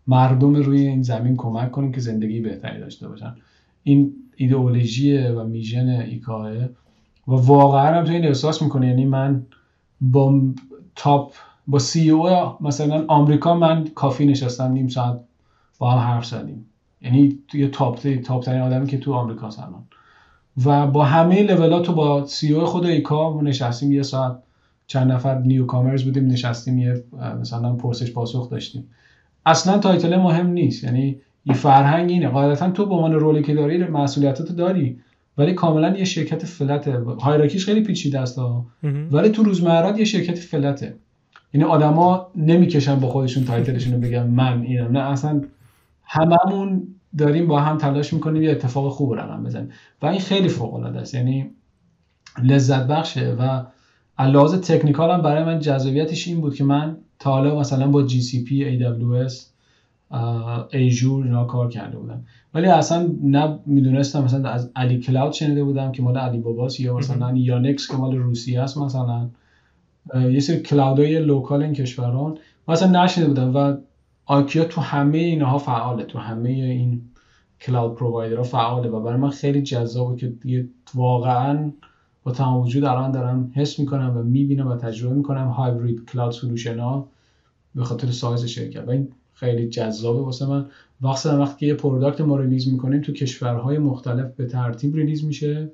[0.08, 3.36] مردم روی این زمین کمک کنیم که زندگی بهتری داشته باشن.
[3.84, 6.52] این ایدئولوژی و mission IKEA
[7.28, 9.45] و واقعا هم تو این احساس می‌کنه یعنی من
[10.02, 10.41] با
[10.95, 11.34] top
[11.67, 12.30] با CEO
[12.62, 15.19] مثلا آمریکا من کافی نشستم نیم ساعت
[15.80, 16.65] با هم حرف زدیم.
[17.01, 19.83] یعنی توی top top ترین آدمی که تو آمریکا الان.
[20.65, 24.38] و با همه لولات تو با CEO خود IKEA نشستیم یه ساعت.
[24.88, 27.03] چند نفر newcomers بودیم نشستیم یه
[27.41, 28.89] مثلا پرسش پاسخ داشتیم.
[29.45, 30.83] اصلا title مهم نیست.
[30.83, 32.27] یعنی یه فرهنگ اینه.
[32.27, 34.99] قاعدتا تو به عنوان role ی که داری مسئولیتاتو داری.
[35.38, 36.99] ولی کاملا یه شرکت flat ه.
[37.21, 38.39] hierarchy ش خیلی پیچیده است
[39.12, 40.95] ولی تو روزمرات یه شرکت flat ه.
[41.53, 44.91] یعنی آدما نمی‌کشن با خودشون title شون رو بگن من اینم.
[44.91, 45.41] نه اصلا
[46.10, 49.69] هممون داریم با هم تلاش می‌کنیم یه اتفاق خوب رقم بزنیم.
[50.02, 51.13] و این خیلی فوق العاده است.
[51.13, 51.52] یعنی
[52.43, 53.36] لذت بخشه.
[53.39, 53.63] و
[54.19, 58.80] لحاظ technical هم برای من جذابیتش این بود که من تا حالا مثلا با GCP
[58.80, 59.34] AWS
[60.71, 62.26] Azure اینا کار کرده بودم.
[62.54, 66.98] ولی اصلا نه می‌دونستم مثلا از Ali Cloud شنیده بودم که مال Alibaba ست یا
[66.98, 69.30] مثلا Yandex که مال روسیه است مثلا.
[70.15, 72.38] یه سری cloud ای local این کشوران.
[72.67, 73.56] مثلا نشنیده بودم.
[73.56, 73.78] و
[74.30, 77.02] IKEA تو همه اینها فعاله تو همه این
[77.62, 81.72] cloud provider ها فعاله و برای من خیلی جذابه که واقعا
[82.24, 86.80] با تمام وجود الان دارم حس می‌کنم و می‌بینم و تجربه می‌کنم hybrid cloud solution
[86.80, 87.08] ها
[87.76, 88.88] به خاطر سایز شرکت.
[88.88, 90.65] و این خیلی جذابه واسه من.
[91.02, 95.72] وقتی وقتی یه product ما release می‌کنیم تو کشورهای مختلف به ترتیب release میشه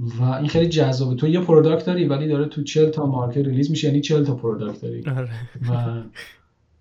[0.00, 1.14] و این خیلی جذابه.
[1.14, 4.34] تو یه product داری ولی داره تو 40 تا market release میشه یعنی 40 تا
[4.34, 5.04] product داری.
[5.10, 5.30] آره.
[5.70, 6.02] و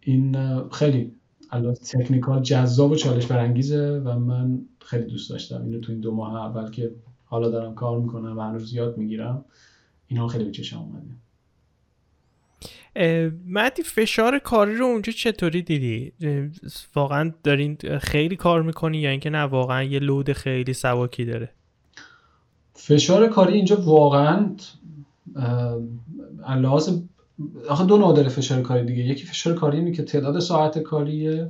[0.09, 0.35] این
[0.69, 1.11] خیلی
[1.51, 6.15] البته تکنیکال جذاب و چالش برانگیزه و من خیلی دوست داشتم اینو تو این دو
[6.15, 6.91] ماه اول که
[7.25, 9.45] حالا دارم کار می‌کنم و هنوز یاد می‌گیرم.
[10.07, 11.09] اینا خیلی به چشم اومده.
[13.45, 16.13] مدی فشار کاری رو اونجا چطوری دیدی؟
[16.95, 21.49] واقعا دارین خیلی کار می‌کنی یا اینکه نه واقعا یه لود خیلی سواکی داره؟
[22.73, 24.55] فشار کاری اینجا واقعا
[26.49, 27.01] لحاظ
[27.69, 29.03] آخه دو نوع داره فشار کاری دیگه.
[29.03, 31.49] یکی فشار کاری اینه که تعداد ساعت کاریه.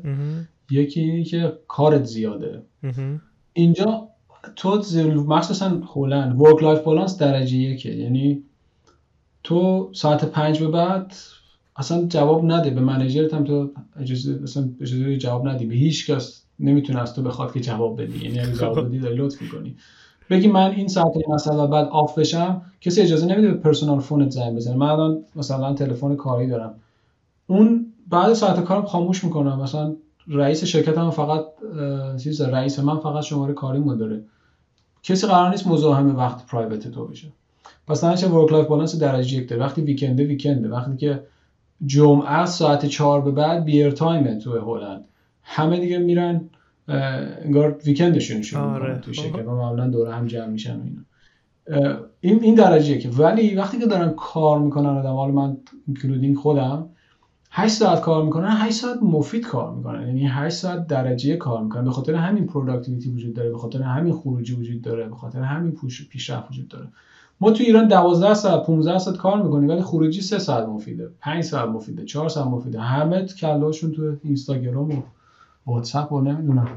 [0.71, 2.61] یکی اینه که کارت زیاده.
[3.53, 4.07] اینجا
[4.55, 4.83] تو
[5.27, 7.95] مخصوصا هلند work life balance درجه یکه.
[7.95, 8.43] یعنی
[9.43, 11.13] تو ساعت پنج به بعد
[11.75, 12.69] اصلا جواب نده.
[12.69, 15.65] به manager ت هم تو اجازه اصلا اجازه جواب ندی.
[15.65, 18.25] به هیچ کس نمی‌تونه از تو بخواد که جواب بدی.
[18.25, 19.75] یعنی اگه جواب بدی داری لطف می‌کنی.
[20.29, 24.31] بگی من این ساعت مثلا بعد off بشم کسی اجازه نمیده به personal phone ت
[24.31, 24.75] زنگ بزنه.
[24.75, 26.75] من الان مثلا تلفن کاری دارم.
[27.47, 29.61] اون بعد ساعت کارم خاموش می‌کنم.
[29.61, 29.95] مثلا
[30.27, 31.45] رئیس شرکت هم فقط
[32.23, 34.23] چیز رئیس من فقط شماره کاری داره.
[35.03, 37.27] کسی قرار نیست مزاحم وقت private تو بشه.
[37.87, 39.61] پس چه work life balance درجه یک داره.
[39.61, 41.23] وقتی weekend ه weekend ه وقتی که
[41.85, 45.05] جمعه ساعت چهار به بعد beer time تو هلند.
[45.43, 46.49] همه دیگه میرن
[46.89, 48.99] انگار weekend شون شروع آره.
[48.99, 51.01] تو شرکت و معمولا دوره هم جمع میشن و اینا.
[52.19, 56.89] این این درجه یکه ولی وقتی که دارن کار می‌کنن آدم حالا من including خودم
[57.51, 60.07] 8 ساعت کار می‌کنن 8 ساعت مفید کار می‌کنن.
[60.07, 61.83] یعنی 8 ساعت درجه کار می‌کنن.
[61.83, 65.77] به خاطر همین productivity وجود داره به خاطر همین خروجی وجود داره به خاطر همین
[66.09, 66.87] پیشرفت وجود داره.
[67.41, 71.43] ما تو ایران 12 ساعت 15 ساعت کار می‌کنیم ولی خروجی 3 ساعت مفیده 5
[71.43, 72.79] ساعت مفیده 4 ساعت مفیده.
[72.79, 75.01] همه کله‌شون تو اینستاگرام و
[75.69, 76.67] واتساپ و نمی‌دونم.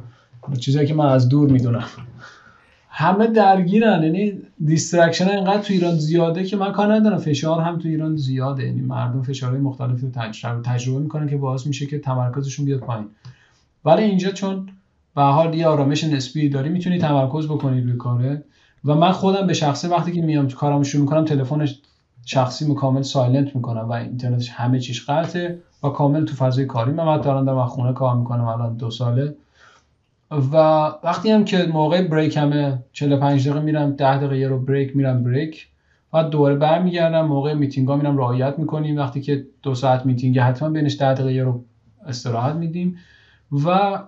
[0.61, 1.85] چیزایی که من از دور می‌دونم.
[2.89, 4.03] همه درگیرن.
[4.03, 4.33] یعنی
[4.65, 7.19] distraction اینقدر تو ایران زیاده که من کار ندارم.
[7.19, 8.65] فشار هم تو ایران زیاده.
[8.65, 13.07] یعنی مردم فشارهای مختلفی رو تجربه می‌کنن که باعث میشه که تمرکزشون بیاد پایین.
[13.85, 14.69] ولی اینجا چون
[15.17, 18.45] به حال یه آرامش نسبی داری می‌تونی تمرکز بکنی روی کاره.
[18.85, 21.81] و من خودم به شخصه وقتی که میام کارم شروع می‌کنم تلفنش
[22.25, 26.93] شخصی کامل silent می‌کنم و اینترنتش همه چیش قطعه و کامل تو فضای کاری.
[26.93, 29.35] من دارم در خونه کار می‌کنم الان دو ساله.
[30.31, 30.57] و
[31.03, 35.25] وقتی هم که موقع break همه 45 دقیقه میرم 10 دقیقه یه رو break میرم
[35.25, 35.69] break.
[36.13, 38.99] بعد دوباره برمیگردم موقع میتینگ ها میرم رعایت می‌کنیم.
[38.99, 41.65] وقتی که دو ساعت میتینگ حتما بینش 10 دقیقه یه رو
[42.07, 42.97] استراحت میدیم.
[43.67, 43.99] و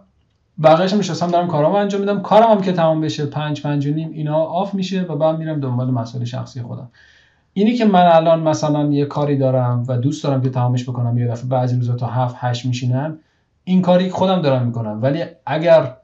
[0.62, 2.22] بقیه‌اش هم دارم کارامو انجام میدم.
[2.22, 5.60] کارم هم که تمام بشه 5 5 و نیم اینا off میشه و بعد میرم
[5.60, 6.90] دنبال مسائل شخصی خودم.
[7.56, 11.26] اینی که من الان مثلا یه کاری دارم و دوست دارم که تمامش بکنم یه
[11.26, 13.18] دفعه بعضی روزا تا 7 8 میشینم
[13.64, 15.02] این کاری خودم دارم می‌کنم.
[15.02, 15.96] ولی اگر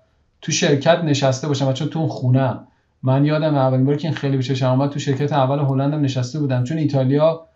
[0.43, 2.55] تو شرکت نشسته باشم و چون تو خونه
[3.03, 6.39] من یادم اولین باری که این خیلی به چشم اومد تو شرکت اول هلندم نشسته
[6.39, 6.65] بودم.
[6.65, 7.47] چون ایتالیا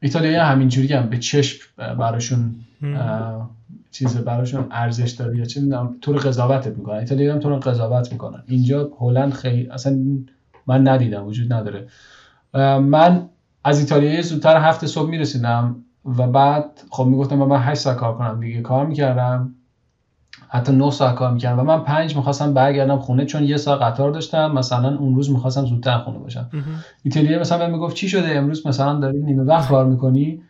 [0.00, 1.64] ایتالیا همینجوری هم به چشم
[1.98, 2.54] براشون
[3.90, 6.98] چیز براشون ارزش داره یا چه می‌دونم طور قضاوتت می‌کنن.
[6.98, 8.42] ایتالیا هم طور قضاوت می‌کنن.
[8.46, 9.98] اینجا هلند خیلی اصلا
[10.66, 11.86] من ندیدم وجود نداره.
[12.80, 13.28] من
[13.66, 15.76] از ایتالیا زودتر هفت صبح می‌رسیدم
[16.18, 18.62] و بعد خب می‌گفتم من 8 ساعت کار کنم دیگه.
[18.62, 19.54] کار می‌کردم.
[20.48, 21.60] حتی 9 ساعت کار می‌کردم.
[21.60, 24.52] و من 5 می‌خواستم برگردم خونه چون یه ساعت قطار داشتم.
[24.52, 26.50] مثلا اون روز می‌خواستم زودتر خونه باشم.
[27.02, 30.42] ایتالیا مثلا می‌گفت چی شده امروز؟ مثلا داری نیمه وقت کار می‌کنی؟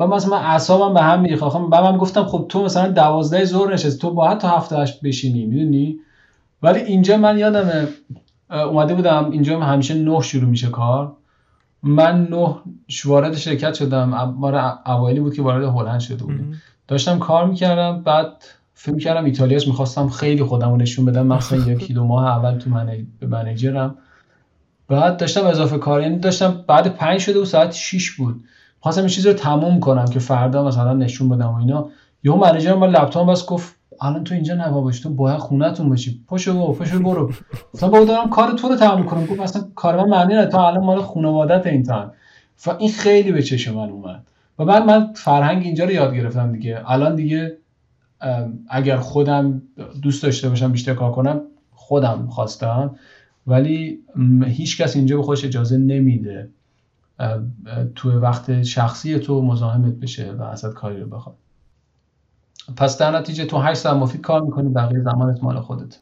[0.00, 1.42] و مثلا من اعصابم به هم میریخت.
[1.70, 3.98] بعد من گفتم خب تو مثلا 12 ظهر نشستی.
[3.98, 5.96] تو باید تا هفته هشت بشینی می‌دونی؟
[6.62, 7.88] ولی اینجا من یادم
[8.50, 11.12] اومده بودم اینجا همیشه نه شروع میشه کار.
[11.82, 12.56] من نه
[13.04, 14.34] وارد شرکت شدم.
[14.38, 16.62] ماره اوایلی بود که وارد هلند شده بودیم.
[16.88, 21.26] داشتم کار می‌کردم بعد فکر کردم ایتالیاس می‌خواستم خیلی خودم نشون بدم.
[21.26, 22.70] مثلا یکی دو ماه اول تو
[23.20, 23.94] به منیجرم.
[24.88, 28.44] بعد داشتم اضافه کار یعنی داشتم بعد پنج شده و ساعت 6 بود.
[28.80, 31.88] خواستم این چیز رو تموم کنم که فردا مثلا نشون بدم و اینا.
[32.22, 36.24] یهو منیجرم با لپتاپ بس گفت الان تو اینجا نوا باشی تو باید خونتون باشی.
[36.28, 37.32] پشو برو پشو برو.
[37.74, 40.50] گفتم بابا دارم کار تو رو تموم کنم گفت اصلا کار من معنی نداره.
[40.50, 42.10] تو الان مال خانوادت این تایم
[42.66, 44.26] و این خیلی به چشم من اومد.
[44.58, 46.82] و بعد من فرهنگ اینجا رو یاد گرفتم دیگه.
[46.86, 47.58] الان دیگه
[48.68, 49.62] اگر خودم
[50.02, 51.40] دوست داشته باشم بیشتر کار کنم
[51.72, 52.96] خودم خواستم.
[53.46, 53.98] ولی
[54.46, 56.48] هیچ کس اینجا به خودش اجازه نمیده.
[57.94, 61.36] تو وقت شخصی تو مزاحمت بشه و ازت کاری رو بخواد.
[62.76, 66.00] پس در نتیجه تو 8 ساعت مفید کار می‌کنی بقیه زمانت مال خودت.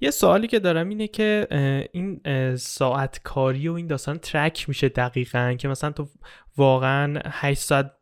[0.00, 1.48] یه سوالی که دارم اینه که
[1.92, 2.20] این
[2.56, 6.08] ساعت کاری و این داستان track میشه دقیقا که مثلا تو
[6.56, 7.92] واقعا 8 ساعت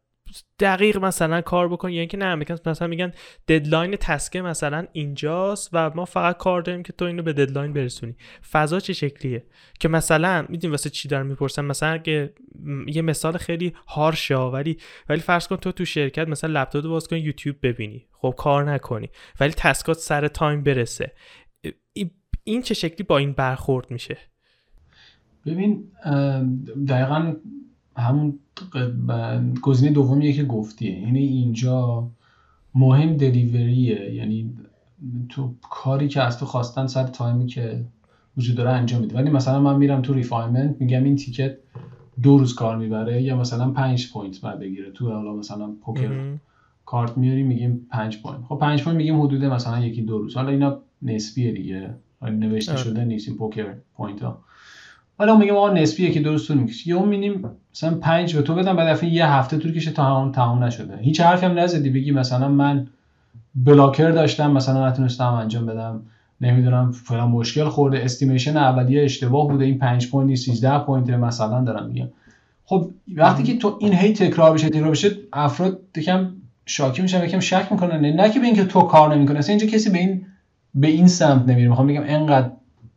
[0.58, 3.12] دقیق مثلا کار بکن یعنی که نه مثلا میگن
[3.48, 7.72] deadline task ه مثلا اینجاست و ما فقط کار داریم که تو اینو به deadline
[7.72, 8.16] برسونی.
[8.50, 9.46] فضا چه شکلیه؟
[9.80, 12.34] که مثلا می‌دونی واسه چی دارم می‌پرسم مثلا اگه
[12.86, 14.76] یه مثال خیلی harsh ه ولی
[15.08, 18.06] ولی فرض کن تو تو شرکت مثلا لپتاپ باز کن یوتیوب ببینی.
[18.12, 19.10] خب کار نکنی.
[19.40, 21.12] ولی task ات سر time برسه.
[22.44, 24.18] این چه شکلی با این برخورد میشه؟
[25.46, 25.92] ببین
[26.88, 27.36] دقیقا
[27.96, 28.38] همون
[29.62, 31.00] گزینه دومیه که گفتیه.
[31.00, 32.09] یعنی اینجا
[32.74, 34.50] مهم delivery ه یعنی
[35.28, 37.85] تو کاری که از تو خواستن سر time ی که
[38.37, 39.14] وجود داره انجام میده.
[39.16, 41.56] ولی مثلا من میرم تو refinement میگم این ticket
[42.22, 44.90] دو روز کار می‌بره یا مثلا پنج point بعد بگیره.
[44.90, 46.38] تو حالا مثلا poker
[46.87, 48.44] card میاری میگیم پنج point.
[48.44, 50.37] خب پنج point میگیم حدود مثلا یکی دو روز.
[50.37, 51.94] حالا اینا نسبیه دیگه.
[52.22, 52.83] نوشته آره.
[52.83, 54.44] شده نیست این poker point ها
[55.18, 56.88] حالا میگم آقا نسبیه که درست طول می‌کشه.
[56.88, 57.44] یهو می‌بینیم
[57.75, 60.96] مثلا 5 به تو بدم بعد دفعه یه هفته طول کشه تا همون تمام نشده.
[60.96, 62.87] هیچ حرفی هم نزدی بگی مثلا من
[63.54, 66.03] blocker داشتم مثلا نتونستم انجام بدم.
[66.40, 68.05] نمی‌دونم فلان مشکل خورده.
[68.04, 69.64] estimation اولیه اشتباه بوده.
[69.64, 72.09] این 5 point 13 point مثلا دارم میگم.
[72.64, 76.29] خب وقتی که تو این هی تکرار بشه تکرار بشه افراد یکم
[76.66, 78.07] شاکی میشن یکم شک می‌کنن.
[78.07, 80.27] نه, که به اینکه تو کار نمی‌کنه اصلا اینجا کسی به این
[80.75, 81.68] به این سمت نمیره.
[81.68, 82.51] می‌خوام بگم انقدر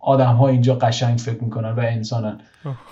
[0.05, 2.37] آدم ها اینجا قشنگ فکر می‌کنن و انسانن.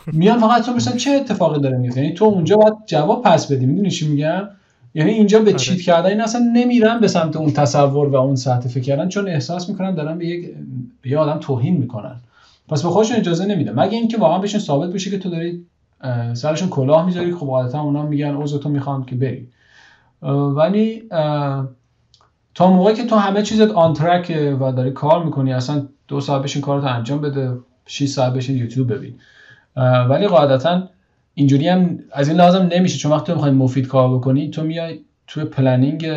[0.07, 3.65] میان فقط تو مثلا چه اتفاقی داره میفته یعنی تو اونجا باید جواب پس بدی
[3.65, 4.49] می‌دونی چی میگم؟
[4.95, 5.59] یعنی اینجا به آره.
[5.59, 9.27] چیت کردن این اصلا نمیرن به سمت اون تصور و اون سطح فکر کردن چون
[9.27, 10.55] احساس می‌کنن دارن به یک
[11.01, 12.15] به یه آدم توهین می‌کنن.
[12.69, 15.65] پس به خودشون اجازه نمیدن مگه اینکه واقعا بهشون ثابت بشه که تو داری
[16.33, 19.47] سرشون کلاه می‌ذاری خب عادتا اونا میگن اوضاع تو می‌خوام که بری.
[20.55, 21.03] ولی
[22.55, 23.93] تا موقعی که تو همه چیزت آن
[24.59, 28.93] و داری کار می‌کنی اصلا دو ساعت بشین کارتو انجام بده 6 ساعت بشین یوتیوب
[28.93, 29.13] ببین.
[30.09, 30.89] ولی قاعدتا
[31.33, 32.97] اینجوری هم از این لازم نمیشه.
[32.97, 36.07] چون وقتی تو می‌خوای مفید کار بکنی تو میای توی planning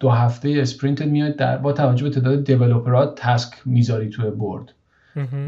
[0.00, 4.74] دو هفته sprint میاد در با توجه به تعداد developerها task می‌ذاری توی board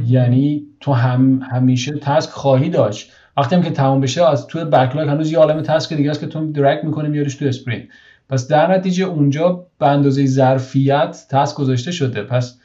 [0.07, 3.13] یعنی تو هم همیشه task خواهی داشت.
[3.37, 6.27] وقتی هم که تمام بشه از توی backlog هنوز یه عالم task دیگه است که
[6.27, 7.85] تو drag می‌کنی میاریش تو sprint
[8.29, 12.23] پس در نتیجه اونجا به اندازه ظرفیت task گذاشته شده.
[12.23, 12.59] پس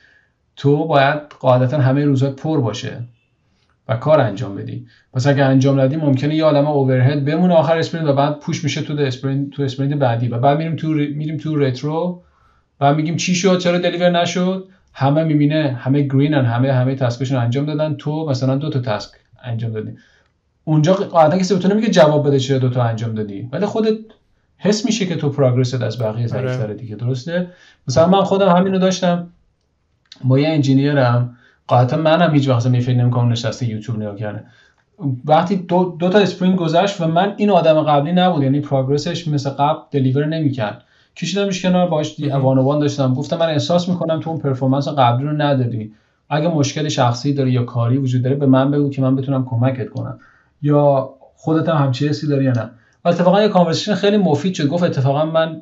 [0.55, 3.03] تو باید قاعدتا همه روزات پر باشه
[3.87, 4.87] و کار انجام بدی.
[5.13, 8.81] پس اگه انجام ندی ممکنه یه عالمه overhead بمونه آخر sprint و بعد push میشه
[8.81, 10.27] تو sprint تو sprint بعدی.
[10.27, 12.21] و بعد میریم تو میریم تو retro
[12.79, 17.16] و میگیم چی شد؟ چرا deliver نشد؟ همه می‌بینه همه green ن همه همه task
[17.16, 17.95] شون انجام دادن.
[17.95, 19.11] تو مثلا دو تا task
[19.43, 19.91] انجام دادی.
[20.63, 23.49] اونجا قاعدتا کسی بتونه میگه جواب بده چرا دو تا انجام دادی.
[23.51, 23.97] ولی خودت
[24.61, 26.73] حس میشه که تو progress ت از بقیه ضعیف‌تره آره.
[26.73, 27.47] دیگه درسته؟
[27.87, 29.27] مثلا من خودم همینو داشتم.
[30.23, 34.43] با یه engineer م قاعدتا منم هیچ وقت می فکر نمی‌کنم نشسته یوتیوب نگاه کرده.
[35.25, 39.27] وقتی دو, دو تا sprint گذشت و من این آدم قبلی نبود یعنی progress ش
[39.27, 40.83] مثل قبل deliver نمی‌کرد.
[41.15, 43.13] کشیدمش کنار باش one-on-one داشتم.
[43.13, 45.93] گفتم من احساس می‌کنم تو اون performance قبلی رو نداری.
[46.29, 49.89] اگه مشکل شخصی داری یا کاری وجود داره به من بگو که من بتونم کمکت
[49.89, 50.19] کنم.
[50.61, 52.69] یا خودت هم همچین حسی داری یا نه.
[53.05, 54.67] و اتفاقا یه کانورسیشن خیلی مفید شد.
[54.67, 55.61] گفت اتفاقا من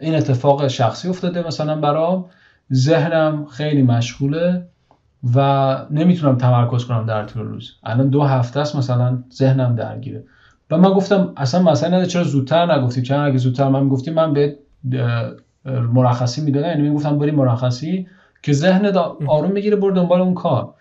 [0.00, 2.24] این اتفاق شخصی افتاده مثلا برام.
[2.72, 4.66] ذهنم خیلی مشغوله
[5.34, 7.70] و نمی‌تونم تمرکز کنم در طول روز.
[7.84, 10.24] الان دو هفته است مثلا ذهنم درگیره.
[10.70, 14.32] و من گفتم اصلا مثلا نداره چرا زودتر نگفتی؟ چرا اگه زودتر من گفتی من
[14.32, 14.56] به
[15.92, 16.68] مرخصی می‌دادم.
[16.68, 18.06] یعنی می‌گفتم بری مرخصی
[18.42, 20.74] که ذهن آروم می‌گیره بر دنبال اون کار.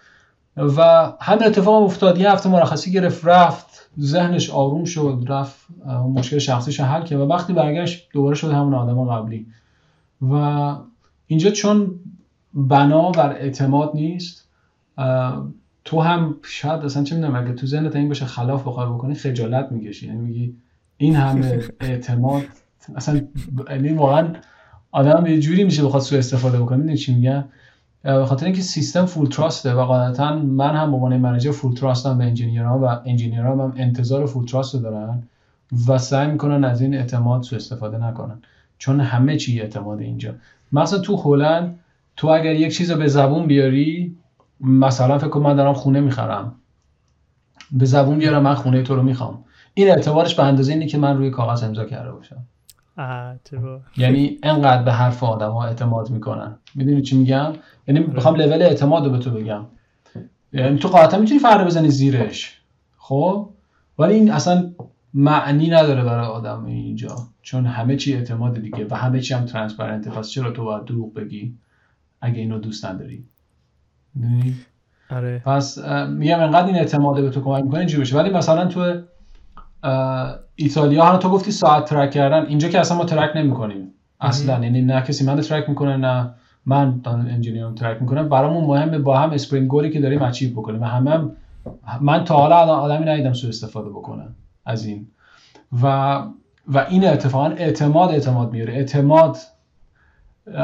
[0.58, 2.18] و همین اتفاق افتاد.
[2.18, 3.65] یه هفته مرخصی گرفت رفت.
[4.00, 5.68] ذهنش آروم شد رفت
[6.16, 9.48] مشکل شخصیش حل کرد و وقتی برگشت دوباره شد همون آدم قبلی.
[10.22, 10.76] و
[11.28, 12.00] اینجا چون
[12.54, 14.48] بنا بر اعتماد نیست
[15.86, 19.72] تو هم شاید اصلا چه می‌دونم اگه تو ذهنت این باشه خلاف بخوای بکنی خجالت
[19.72, 20.08] می‌کشی.
[20.08, 20.56] یعنی میگی
[20.98, 22.44] این همه اعتماد
[22.96, 23.22] اصلا
[23.70, 24.34] یعنی واقعا
[24.92, 26.78] آدم یه جوری میشه بخواد سو استفاده بکنه.
[26.78, 27.44] می‌دونی چی میگم؟
[28.06, 32.18] به خاطر اینکه سیستم فول تراسته و قاعدتا من هم به عنوان منیجر فول تراستم
[32.18, 35.24] به انجینیرها و انجینیرها هم انتظار فول تراست دارن
[35.88, 38.42] و سعی می‌کنن از این اعتماد سو استفاده نکنن.
[38.78, 40.34] چون همه چی اعتماد اینجا.
[40.72, 41.80] مثلا تو هلند
[42.18, 44.18] تو اگر یک چیز رو به زبون بیاری
[44.60, 46.56] مثلا فکر من دارم خونه می‌خرم.
[47.72, 49.44] به زبون بیارم من خونه تو رو می‌خوام.
[49.74, 52.46] این اعتبارش به اندازه اینه که من روی کاغذ امضا کرده باشم.
[53.98, 56.56] یعنی انقدر به حرف آدم ها اعتماد می‌کنن.
[56.76, 57.54] می‌دونی چی میگم؟
[57.88, 58.00] یعنی.
[58.00, 59.66] می‌خوام لول اعتماد رو به تو بگم.
[60.54, 62.62] یعنی تو قاطع می‌تونی فرده بزنی زیرش.
[62.98, 63.50] خب؟
[64.00, 64.72] ولی این اصلا
[65.14, 67.16] معنی نداره برای آدم اینجا.
[67.42, 70.86] چون همه چی اعتماد دیگه و همه چی هم transparent ه پس چرا تو باید
[70.86, 71.58] دروغ بگی
[72.22, 73.26] اگه اینو دوست نداری؟
[75.10, 75.42] آره.
[75.46, 75.78] پس
[76.10, 79.02] میگم انقدر این اعتماده به تو کمک می‌کنه اینجوری بشه ولی مثلا تو
[80.56, 83.92] ایتالیا هم تو گفتی ساعت track کردن اینجا که اصلا ما track نمی‌کنیم.
[84.20, 86.34] اصلا یعنی نه کسی من track می‌کنه نه
[86.66, 88.30] من engineer م track می‌کنم.
[88.30, 90.82] برامون مهمه با هم sprint goal ی که داریم achieve بکنیم.
[90.82, 91.32] و همه هم
[92.02, 95.08] من تا حالا آدمی ندیدم سو استفاده بکنم از این.
[95.84, 96.22] و
[96.68, 99.38] و این اتفاقا اعتماد اعتماد میاره اعتماد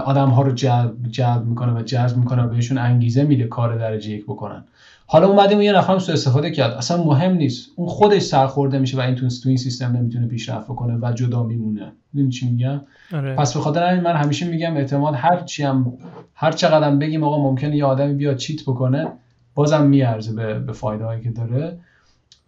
[0.05, 4.11] آدم ها رو جلب, جلب می‌کنه و جذب می‌کنه و بهشون انگیزه میده کار درجه
[4.11, 4.63] یک بکنن.
[5.05, 6.71] حالا اومدیم و یه نفرم سو استفاده کرد.
[6.71, 7.69] اصلا مهم نیست.
[7.75, 11.91] اون خودش سرخورده میشه و این تو این سیستم نمی‌تونه پیشرفت بکنه و جدا میمونه.
[12.13, 12.81] می‌دونی چی میگم؟
[13.13, 13.35] آره.
[13.35, 15.93] پس به خاطر همین من همیشه میگم اعتماد هر چی هم
[16.35, 19.07] هر چقدر بگیم آقا ممکنه یه آدمی بیاد چیت بکنه
[19.55, 21.77] بازم میارزه به, به فایده هایی که داره.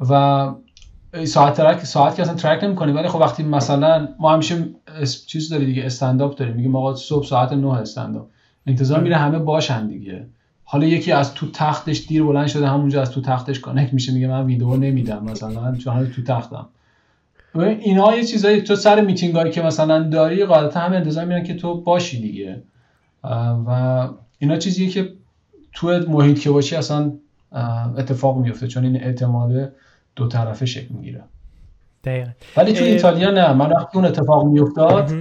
[0.10, 0.54] و
[1.26, 4.66] ساعت track ساعت که اصلا track نمی‌کنی ولی خب وقتی مثلا ما همیشه
[5.28, 6.56] چیز داری دیگه استنداپ داریم.
[6.56, 8.28] میگیم آقا صبح ساعت 9 استنداپ.
[8.68, 10.28] انتظار میره همه باشن دیگه.
[10.64, 14.28] حالا یکی از تو تختش دیر بلند شده همونجا از تو تختش connect میشه میگه
[14.28, 16.68] من ویدیو نمیدم مثلا چون تو تختم.
[17.56, 21.82] اینا یه چیزایی تو سر میتینگ که مثلا داری قاعدتا هم انتظار میرن که تو
[21.82, 22.62] باشی دیگه.
[23.68, 25.14] و اینا چیزیه که
[25.74, 27.12] تو محیط که باشی اصلا
[27.98, 29.74] اتفاق میفته چون این اعتماده
[30.16, 31.24] دو طرفه شکل می‌گیره.
[32.58, 33.54] ولی تو ایتالیا نه.
[33.54, 35.12] من وقتی اون اتفاق میافتاد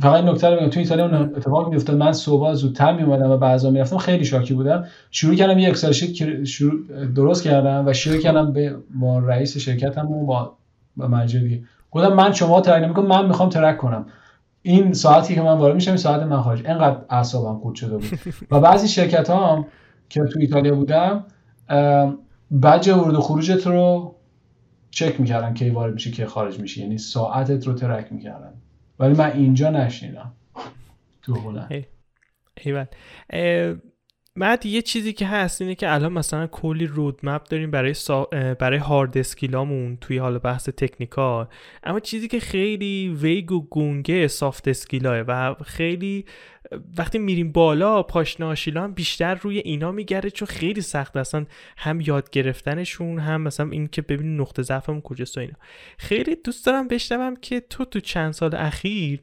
[0.00, 1.96] فقط این نکته رو تو ایتالیا اون اتفاق میافتاد.
[1.96, 3.98] من صبح زودتر میومدم و بعضا می‌رفتم.
[3.98, 4.84] خیلی شاکی بودم.
[5.10, 10.12] شروع کردم یه اکسل شیت شروع درست کردم و شروع کردم به با رئیس شرکتم
[10.12, 10.52] و با
[10.96, 14.06] با مجری گفتم من شما ترک نمی‌کنم من می‌خوام ترک کنم.
[14.62, 16.66] این ساعتی که من وارد میشم ساعت من خارج.
[16.66, 18.04] اینقدر اعصابم خورد شده بود.
[18.50, 19.66] و بعضی شرکت هم
[20.08, 21.24] که تو ایتالیا بودم
[22.62, 24.14] بج ورود و خروجت رو
[24.96, 28.52] چک می‌کردن کی وارد میشه کی خارج میشه یعنی ساعتت رو ترک می‌کردن.
[28.98, 30.32] ولی من اینجا نشنیدم
[31.22, 31.86] تو هلند
[34.36, 37.94] بعد یه چیزی که هست اینه که الان مثلا کلی رودمپ داریم برای
[38.58, 41.46] برای هارد اسکیلامون توی حال بحث تکنیکال
[41.84, 46.24] اما چیزی که خیلی vague و گنگه soft skill اه و خیلی
[46.98, 52.30] وقتی میریم بالا پاشنه هم بیشتر روی اینا میگره چون خیلی سخت اصلا هم یاد
[52.30, 55.54] گرفتنشون هم مثلا این که ببینی نقطه ضعفمون کجاست و اینا.
[55.98, 59.22] خیلی دوست دارم بشنوم که تو تو چند سال اخیر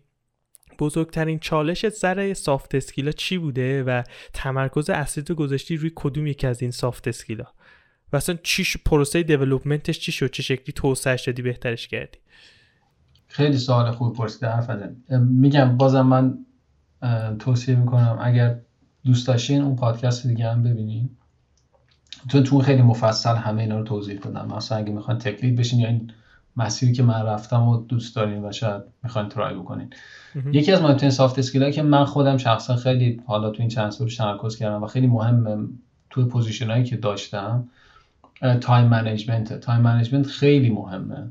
[0.80, 4.04] بزرگترین چالش سر soft skill ا چی بوده و
[4.34, 7.46] تمرکز اصلی تو گذاشتی روی کدوم یکی از این soft skill ا
[8.14, 12.18] و اصلا چی پروسه دیولپمنتش چی شد؟ چه شکلی توسعهش دادی بهترش کردی؟
[13.28, 14.70] خیلی سوال خوب پرسیده حرف
[15.20, 16.38] میگم بازم من
[17.40, 18.60] توصیه می‌کنم اگر
[19.06, 21.10] دوست داشتین اون پادکست دیگه هم ببینین.
[22.30, 24.56] تو تو خیلی مفصل همه اینا رو توضیح دادم.
[24.56, 26.12] مثلا اگه می‌خواین تکلیف بشین یا این
[26.58, 29.90] مسیری که من رفتم و دوست دارین و شاید می‌خواین ترای بکنین.
[30.52, 34.08] یکی از مهمترین سافت اسکیل که من خودم شخصا خیلی حالا تو این چند سال
[34.08, 35.68] تمرکز کردم و خیلی مهمه
[36.10, 37.68] توی position هایی که داشتم
[38.62, 41.28] time management time management خیلی مهمه.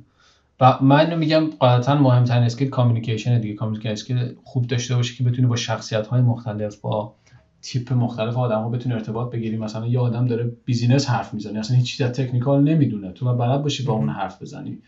[0.60, 3.54] و من اینو میگم قاعدتا مهمترین skill communication دیگه.
[3.54, 7.14] communication skill خوب داشته باشی که بتونی با شخصیت های مختلف با
[7.62, 9.56] تیپ مختلف آدم ها بتونی ارتباط بگیری.
[9.56, 13.12] مثلا یه آدم داره business حرف می‌زنه اصلا هیچ چیز technical نمی‌دونه.
[13.12, 14.78] تو بلد باشی با اون حرف بزنی.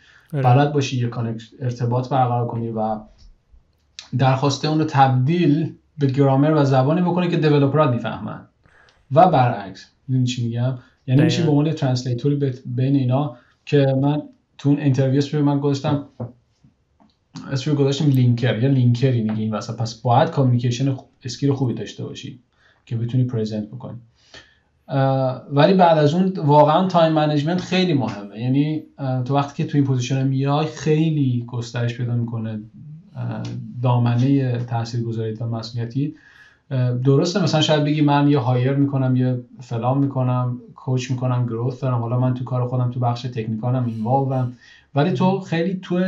[0.43, 1.11] بلد باشی یه
[1.61, 3.01] ارتباط برقرار کنی و
[4.19, 8.41] درخواسته اون رو تبدیل به گرامر و زبانی بکنه که developer ات می‌فهمن.
[9.13, 14.23] و برعکس می‌دونی چی میگم؟ یعنی میشه به عنوان translator ی بین اینا که من
[14.59, 16.09] تو اون interview من گذاشتم
[17.53, 18.63] اسم گذاشتم linker.
[18.63, 22.39] یا linker ی میگه این واسه پس باید communication skill خوبی داشته باشی
[22.87, 23.99] که بتونی present بکنی.
[25.53, 28.41] ولی بعد از اون واقعا time management خیلی مهمه.
[28.41, 28.83] یعنی
[29.25, 32.61] تو وقتی که توی این position میای خیلی گسترش پیدا می‌کنه
[33.83, 36.15] دامنه تاثیرگذاری و مسئولیتی.
[37.05, 42.01] درسته مثلا شاید بگی من یه hire می‌کنم یه فلان می‌کنم coach می‌کنم growth دارم.
[42.01, 44.53] حالا من تو کار خودم تو بخش technical م involve م
[44.95, 46.01] ولی تو خیلی تو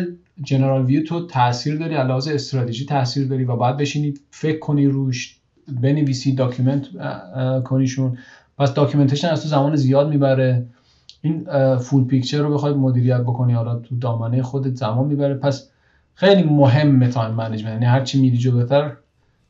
[0.42, 5.36] general view تو تاثیر داری رو استراتژی تاثیر داری و باید بشینی فکر کنی روش
[5.82, 6.86] بنویسی document
[7.64, 8.18] کنیشون.
[8.58, 10.66] پس documentation از تو زمان زیاد می‌بره.
[11.22, 11.46] این
[11.76, 15.34] full picture رو بخوای مدیریت بکنی حالا تو دامنه خودت زمان می‌بره.
[15.34, 15.70] پس
[16.14, 18.92] خیلی مهمه time management یعنی هرچی میری جلوتر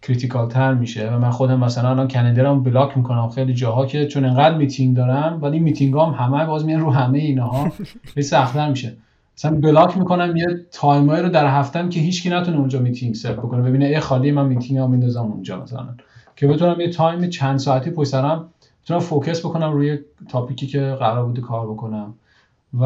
[0.02, 1.10] critical تر میشه.
[1.10, 3.28] و من خودم مثلا الان calendar م block می‌کنم.
[3.28, 7.18] خیلی جاها که چون انقدر میتینگ دارم ولی میتینگ هم همه باز میان رو همه
[7.18, 7.68] اینها.
[8.04, 8.96] خیلی سختتر میشه.
[9.38, 13.36] مثلا block می‌کنم یه time ایی رو در هفته‌م که هیچکی نتونه اونجا میتینگ سرت
[13.36, 13.62] بکنه.
[13.62, 15.88] ببینه ای خالی من میتینگ هم میندازم اونجا مثلا.
[16.36, 18.48] که بتونم یه time چند ساعتی پشت سرم
[18.86, 19.98] بتونم focus بکنم روی
[20.28, 22.14] topic ی که قرار بوده کار بکنم.
[22.74, 22.82] و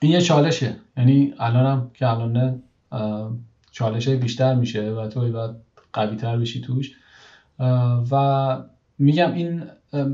[0.00, 0.76] این یه چالشه.
[0.96, 2.62] یعنی الانم که الان
[3.70, 5.56] چالش های بیشتر میشه و توی باید
[5.92, 6.96] قوی تر بشی توش.
[8.10, 8.64] و
[8.98, 9.62] میگم این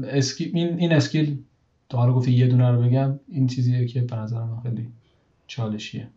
[0.05, 1.45] skill این, این skill
[1.89, 4.89] تو حالا گفتی یه دونه رو بگم این چیزیه که به نظر خیلی
[5.47, 6.09] چالشیه.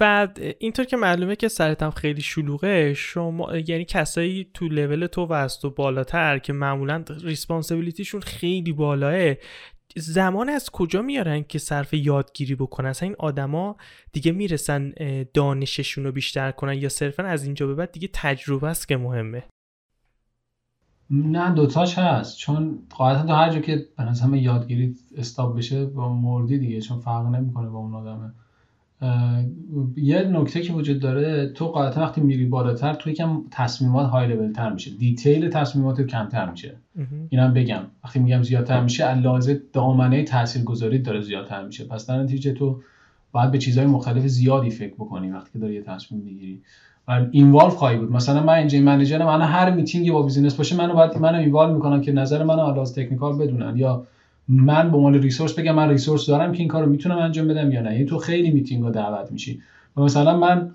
[0.00, 5.32] و اینطور که معلومه که سرتم خیلی شلوغه شما یعنی کسایی تو لول تو و
[5.32, 9.34] از تو بالاتر که معمولا responsibility شون خیلی بالاه
[9.96, 13.76] زمان از کجا میارن که صرف یادگیری بکنن؟ اصلا این آدما
[14.12, 14.92] دیگه می‌رسن
[15.34, 19.44] دانششون رو بیشتر کنن یا صرفا از اینجا به بعد دیگه تجربه است که مهمه؟
[21.10, 22.38] نه دوتاش هست.
[22.38, 27.00] چون قاعدتا تو هر جا که به همه یادگیری استاب بشه با مردی دیگه چون
[27.00, 28.32] فرق نمی‌کنه با اون آدمه.
[29.96, 34.52] یه نکته که وجود داره تو قاعدتا وقتی میری بالاتر تو یکم تصمیمات های لول
[34.52, 34.90] تر میشه.
[34.90, 36.76] دیتیل تصمیمات کمتر میشه.
[37.28, 37.82] اینم بگم.
[38.04, 41.84] وقتی میگم زیادتر میشه علاوه دامنه تاثیرگذاری داره زیادتر میشه.
[41.84, 42.80] پس در نتیجه تو
[43.32, 46.62] باید به چیزهای مختلف زیادی فکر بکنی وقتی که داری یه تصمیم می‌گیری.
[47.08, 48.12] و involve خواهی بود.
[48.12, 52.00] مثلا من اینجا منیجرم من هر میتینگی با business باشه منو باید منو involve می‌کنم
[52.00, 54.06] که نظر منو علاوه technical بدونن یا
[54.48, 57.80] من به عنوان resource بگم من resource دارم که این کارو می‌تونم انجام بدم یا
[57.80, 57.92] نه.
[57.92, 59.60] یعنی تو خیلی میتینگ رو دعوت میشی.
[59.96, 60.70] و مثلا من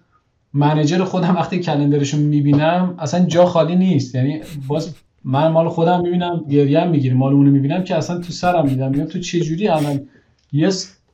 [0.53, 4.15] manager خودم وقتی calendar شون می‌بینم اصلا جا خالی نیست.
[4.15, 8.65] یعنی باز من مال خودم می‌بینم گریه می‌گیره مال اونو می‌بینم که اصلا تو سرم
[8.65, 8.89] می‌زنم.
[8.89, 10.01] میگم تو چه جوری الان
[10.51, 10.69] یه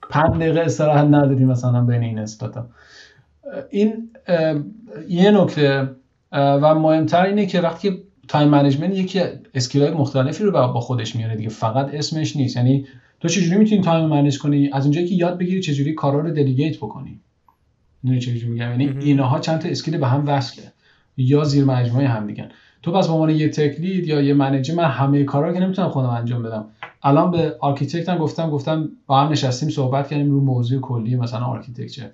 [0.10, 2.66] پنج دقیقه استراحت نداری مثلا بین این spot ا
[3.70, 4.10] این
[5.10, 5.90] یه نکته
[6.32, 9.22] و مهمتر اینه که وقتی time management یکی
[9.54, 11.50] skill های مختلفی رو با خودش میاره دیگه.
[11.50, 12.56] فقط اسمش نیست.
[12.56, 12.86] یعنی
[13.20, 16.78] تو چجوری می‌تونی time manage کنی؟ از اونجایی که یاد بگیری چجوری کارا رو delegate
[16.78, 17.20] بکنی.
[18.04, 20.72] نه چجوری میگم؟ یعنی اینها چند تا skill به هم وصله.
[21.18, 22.50] یا زیر مجموعه هم دیگه.
[22.82, 25.90] تو پس به عنوان یه tech lead یا یه manager من همه کارا که نمی‌تونم
[25.90, 26.66] خودم انجام بدم.
[27.04, 31.46] الان به architect هم گفتم گفتم با هم نشستیم صحبت کردیم رو موضوع کلی مثلا
[31.46, 32.10] architecture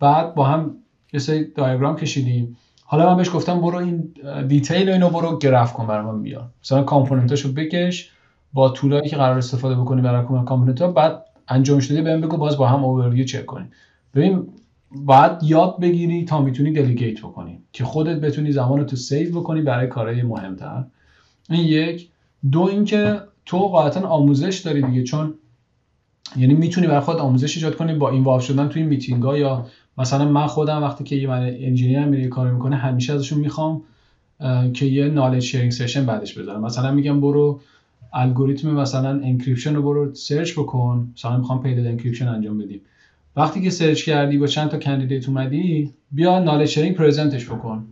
[0.00, 0.74] بعد با هم
[1.12, 2.56] یه سری diagram کشیدیم.
[2.90, 4.14] حالا من بهش گفتم برو این
[4.48, 8.10] detail اینو برو گرف کن برام بیار مثلا component اشو بکش
[8.52, 12.36] با tool ایی که قرار استفاده بکنی برای component ها بعد انجام شده بهم بگو
[12.36, 13.70] باز با هم overview check کنیم.
[14.14, 14.48] ببین
[14.90, 19.86] باید یاد بگیری تا می‌تونی delegate بکنی که خودت بتونی زمان تو save بکنی برای
[19.86, 20.84] کارهای مهمتر.
[21.50, 22.10] این یک.
[22.50, 25.34] دو اینکه تو قاعدتا آموزش داری دیگه چون
[26.36, 29.66] یعنی می‌تونی برای خود آموزش ایجاد کنی با این شدن توی میتینگ ها یا
[29.98, 33.82] مثلا من خودم وقتی که یه من engineer میره کار می‌کنه همیشه ازشون می‌خوام
[34.74, 36.60] که یه knowledge sharing session بعدش بذارم.
[36.60, 37.60] مثلا میگم برو
[38.12, 41.12] الگوریتم مثلا encryption رو برو search بکن.
[41.16, 42.80] مثلا می‌خوام پیدا encryption انجام بدیم.
[43.36, 47.84] وقتی که سرچ کردی با چند تا کندیدیت اومدی بیا نالج شیرینگ پرزنتش بکن.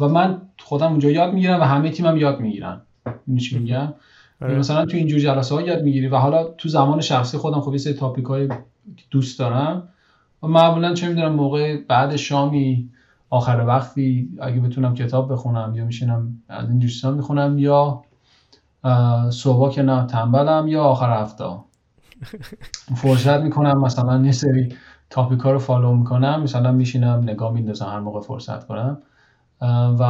[0.00, 2.80] و من خودم اونجا یاد می‌گیرم و همه تیمم یاد می‌گیرن.
[3.40, 3.94] چی میگم؟
[4.42, 4.58] آره.
[4.58, 7.78] مثلا تو اینجور جلسه ها یاد می‌گیری و حالا تو زمان شخصی خودم خب یه
[7.78, 8.48] سری تاپیک های
[9.10, 9.88] دوست دارم.
[10.46, 12.90] و معمولا چه می‌دونم موقع بعد شامی
[13.30, 18.02] آخر وقتی اگه بتونم کتاب بخونم یا میشینم از این چیزا می‌خونم یا
[19.30, 21.44] صبح که نه تنبلم یا آخر هفته.
[23.02, 24.68] فرصت می‌کنم مثلا یه سری
[25.10, 28.98] topic ها رو follow می‌کنم مثلا میشینم نگاه میندازم هر موقع فرصت کنم.
[29.98, 30.02] و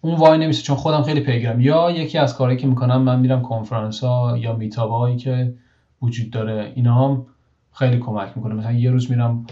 [0.00, 1.60] اون وای نمیشه چون خودم خیلی پیگیرم.
[1.60, 5.54] یا یکی از کارهایی که می‌کنم من میرم کنفرانس ها یا meetup هایی که
[6.02, 7.26] وجود داره اینا هم
[7.80, 8.54] خیلی کمک می‌کنه.
[8.54, 9.46] مثلا یه روز میرم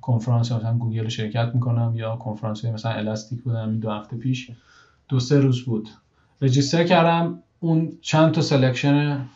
[0.00, 4.50] کنفرانس مثلا گوگل شرکت می‌کنم یا کنفرانس مثلا Elastic بودم دو هفته پیش.
[5.08, 5.88] دو سه روز بود.
[6.42, 9.26] register کردم اون چند تا selection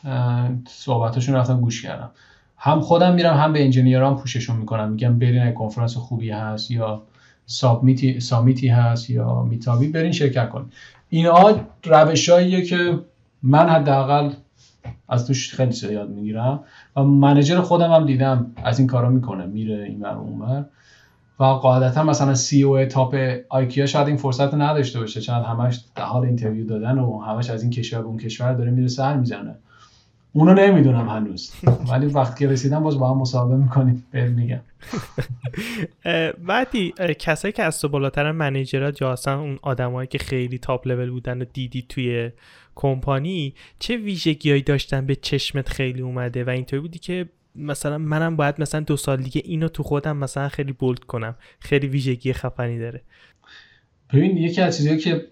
[0.69, 2.11] صحبتاشون رفتم گوش کردم.
[2.57, 4.91] هم خودم میرم هم به engineer ان push شون می‌کنم.
[4.91, 7.03] میگم برین کنفرانس خوبی هست یا
[7.47, 10.71] submit ی summit ی هست یا meetup ی برین شرکت کن
[11.09, 12.99] اینها روشاییه که
[13.43, 14.31] من حداقل
[15.09, 16.61] از توش خیلی یاد می‌گیرم.
[16.97, 20.67] و manager خودم هم دیدم از این کارا می‌کنه میره این ور اون
[21.41, 23.17] و قاعدتا مثلا CEO تاپ
[23.49, 25.21] IKEA شاید این فرصت نداشته باشه.
[25.21, 28.71] چون همش در حال interview دادن و همش از این کشور به اون کشور داره
[28.71, 29.55] میره سر می‌زنه.
[30.33, 31.53] اونو نمی‌دونم هنوز.
[31.91, 34.61] ولی وقتی که رسیدم باز با هم مصاحبه می‌کنیم بهت میگم.
[36.49, 41.11] بعدی کسایی که از تو بالاتر منیجرات یا اصلا اون آدمایی که خیلی تاپ لول
[41.11, 42.31] بودن و دیدی توی
[42.75, 48.61] کمپانی چه ویژگیهایی داشتن به چشمت خیلی اومده و اینطوری بودی که مثلا منم باید
[48.61, 51.35] مثلا دو سال دیگه اینو تو خودم مثلا خیلی بولد کنم.
[51.61, 53.03] خیلی ویژگی خفنی داره.
[54.13, 55.27] ببین یکی از چیزایی که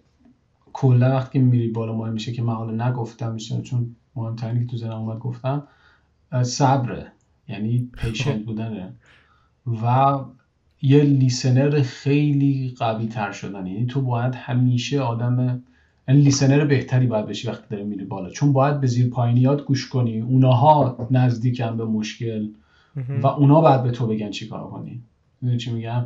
[0.72, 4.76] کلا وقتی میری بالا مهم میشه که من حالا نگفتم میشه چون مهمترینی که تو
[4.76, 5.68] ذهنم اومد گفتم
[6.43, 7.12] صبره.
[7.49, 8.95] یعنی پیشنت بودنه.
[9.66, 10.18] و
[10.82, 13.66] یه لیسنر خیلی قوی تر شدن.
[13.66, 15.62] یعنی تو باید همیشه آدم
[16.12, 18.30] یعنی لیسنر بهتری باید بشی وقتی داری میری بالا.
[18.30, 20.20] چون باید به زیر پایینیات گوش کنی.
[20.20, 22.48] اوناها نزدیکن به مشکل.
[23.22, 25.02] و اونا باید به تو بگن چی کار کنی.
[25.40, 26.04] می‌دونی چی میگم؟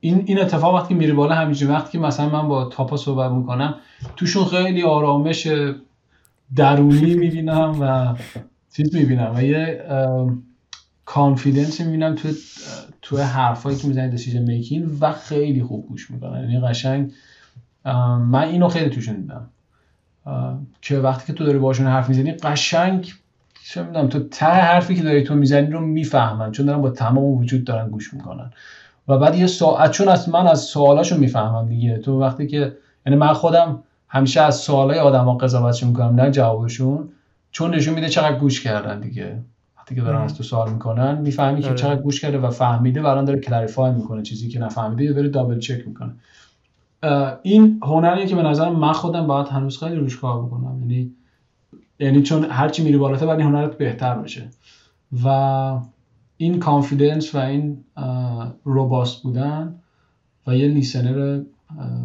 [0.00, 3.30] این این اتفاق وقتی میری بالا همیشه وقتی که مثلا من با top ا صحبت
[3.30, 3.74] می‌کنم
[4.16, 5.48] توشون خیلی آرامش
[6.56, 8.14] درونی می‌بینم و
[8.76, 9.32] چیز می‌بینم.
[9.36, 9.84] و یه
[11.04, 12.28] confidence می‌بینم تو
[13.02, 16.40] تو حرفایی که می‌زنی decision making و خیلی خوب گوش می‌کنن.
[16.40, 17.12] یعنی قشنگ
[18.18, 19.48] من اینو خیلی توشون دیدم
[20.82, 23.12] که وقتی که تو داری باشون حرف می‌زنی قشنگ
[23.64, 27.24] چه می‌دونم تو ته حرفی که داری تو می‌زنی رو می‌فهمن چون دارن با تمام
[27.24, 28.50] وجود دارن گوش می‌کنن.
[29.08, 31.98] و بعد یه سوال چون از من از سوالاشو می‌فهمم دیگه.
[31.98, 32.76] تو وقتی که
[33.06, 37.08] یعنی من خودم همیشه از سوالای آدما قضاوتش می‌کنم نه جوابشون.
[37.50, 39.38] چون نشون میده چقدر گوش کردن دیگه.
[39.78, 41.76] وقتی که دارن از تو سوال می‌کنن می‌فهمی که آره.
[41.76, 45.58] چقدر گوش کرده و فهمیده بران داره کلریفای می‌کنه چیزی که نفهمیده یا داره دابل
[45.58, 46.12] چک می‌کنه.
[47.42, 50.80] این هنریه که به نظرم من خودم باید هنوز خیلی روش کار بکنم.
[50.80, 51.12] یعنی
[51.98, 54.48] یعنی چون هرچی میری بالاتر باید این هنرت بهتر بشه
[55.24, 55.28] و
[56.36, 57.84] این کانفیدنس و این
[58.64, 59.74] روباست بودن
[60.46, 61.42] و یه لیسنر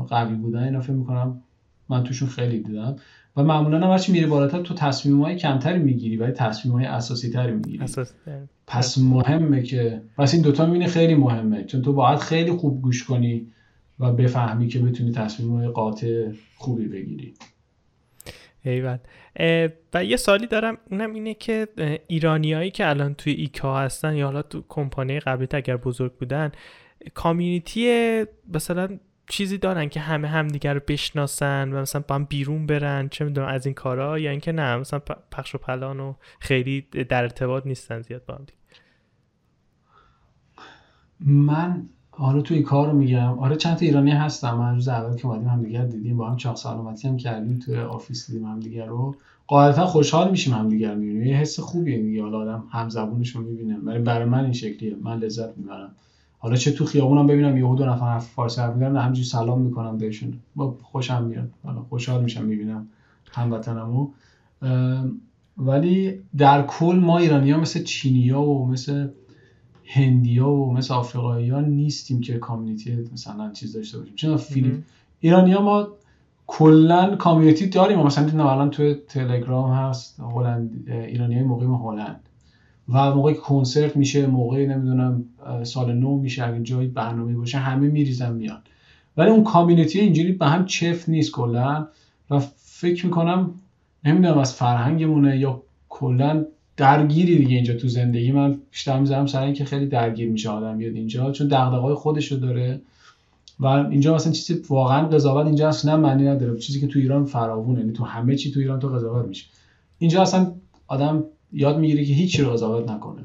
[0.09, 1.41] قوی بودن اینا فکر می‌کنم
[1.89, 2.95] من توشون خیلی دیدم.
[3.37, 7.29] و معمولا هم هرچی میری بالاتر تو تصمیم های کمتری می‌گیری ولی تصمیم های اساسی
[7.29, 7.85] تری می‌گیری
[8.67, 11.63] پس مهمه که پس این دوتا می‌بینی خیلی مهمه.
[11.63, 13.47] چون تو باید خیلی خوب گوش کنی.
[13.99, 17.33] و بفهمی که بتونی تصمیم قاطع خوبی بگیری.
[18.63, 18.97] ایول
[19.93, 21.67] و یه سوالی دارم اونم اینه که
[22.07, 26.51] ایرانیایی که الان توی IKEA هستن یا حالا تو کمپانی قبلی اگر بزرگ بودن
[27.13, 33.09] community مثلا چیزی دارن که همه همدیگر رو بشناسن و مثلا با هم بیرون برن
[33.09, 34.99] چه می‌دونم از این کارا یا اینکه نه مثلا
[35.31, 38.45] پخش و پلان و خیلی در ارتباط نیستن زیاد با هم
[41.19, 41.89] من
[42.20, 44.57] حالا توی کار رو میگم آره چند تا ایرانی هستم.
[44.57, 46.18] من روز اول که اومدیم هم دیگر دیدیم.
[46.18, 49.15] با هم چاق سلامتی هم کردیم توی آفیس دیدیم هم دیگر رو.
[49.47, 51.24] قاعدتا خوشحال میشیم هم دیگر می‌بینیم.
[51.24, 52.22] یه حس خوبیه دیگه.
[52.24, 53.78] حالا آدم هم زبونش رو می‌بینه.
[53.78, 54.95] برای برای من این شکلیه.
[55.01, 55.91] من لذت می‌برم.
[56.39, 60.34] حالا چه تو خیابونم ببینم یهو دو نفر فارسی حرف می‌زنن همینجوری سلام می‌کنم بهشون.
[60.55, 61.49] با خوشم میاد.
[61.63, 62.88] حالا خوشحال میشم می‌بینم
[63.32, 64.07] هموطنمو.
[65.57, 69.07] ولی در کل ما ایرانی ها مثل چینی ها و مثل
[69.88, 74.15] هندی ها و مثل آفریقایی ها نیستیم که کامیونیتی مثلا چیز داشته باشیم.
[74.15, 74.81] چون فیلیپ
[75.19, 75.88] ایرانی ها ما
[76.47, 77.99] کلا کامیونیتی داریم.
[77.99, 82.19] مثلا دیدم الان تو تلگرام هست هلند ایرانی های مقیم هلند.
[82.89, 85.25] و موقعی که کنسرت میشه موقعی نمی‌دونم
[85.63, 88.61] سال نو میشه اگه جایی برنامه باشه همه میریزن میان.
[89.17, 91.88] ولی اون کامیونیتی اینجوری به هم چفت نیست کلا.
[92.29, 93.53] و فکر می‌کنم
[94.03, 96.45] نمی‌دونم از فرهنگمونه یا کلا
[96.78, 98.32] درگیری دیگه اینجا تو زندگی.
[98.32, 102.82] من بیشتر می‌ذارم سر اینکه خیلی درگیر میشه آدم بیاد اینجا چون دغدغه‌های خودشو داره
[103.59, 106.57] و اینجا مثلا چیزی واقعا قضاوت اینجا اصلا معنی نداره.
[106.57, 109.45] چیزی که تو ایران فراوونه یعنی تو همه چی تو ایران تو قضاوت میشه.
[109.99, 110.51] اینجا اصلا
[110.88, 111.23] آدم
[111.53, 113.21] یاد می‌گیره که هیچی رو قضاوت نکنه.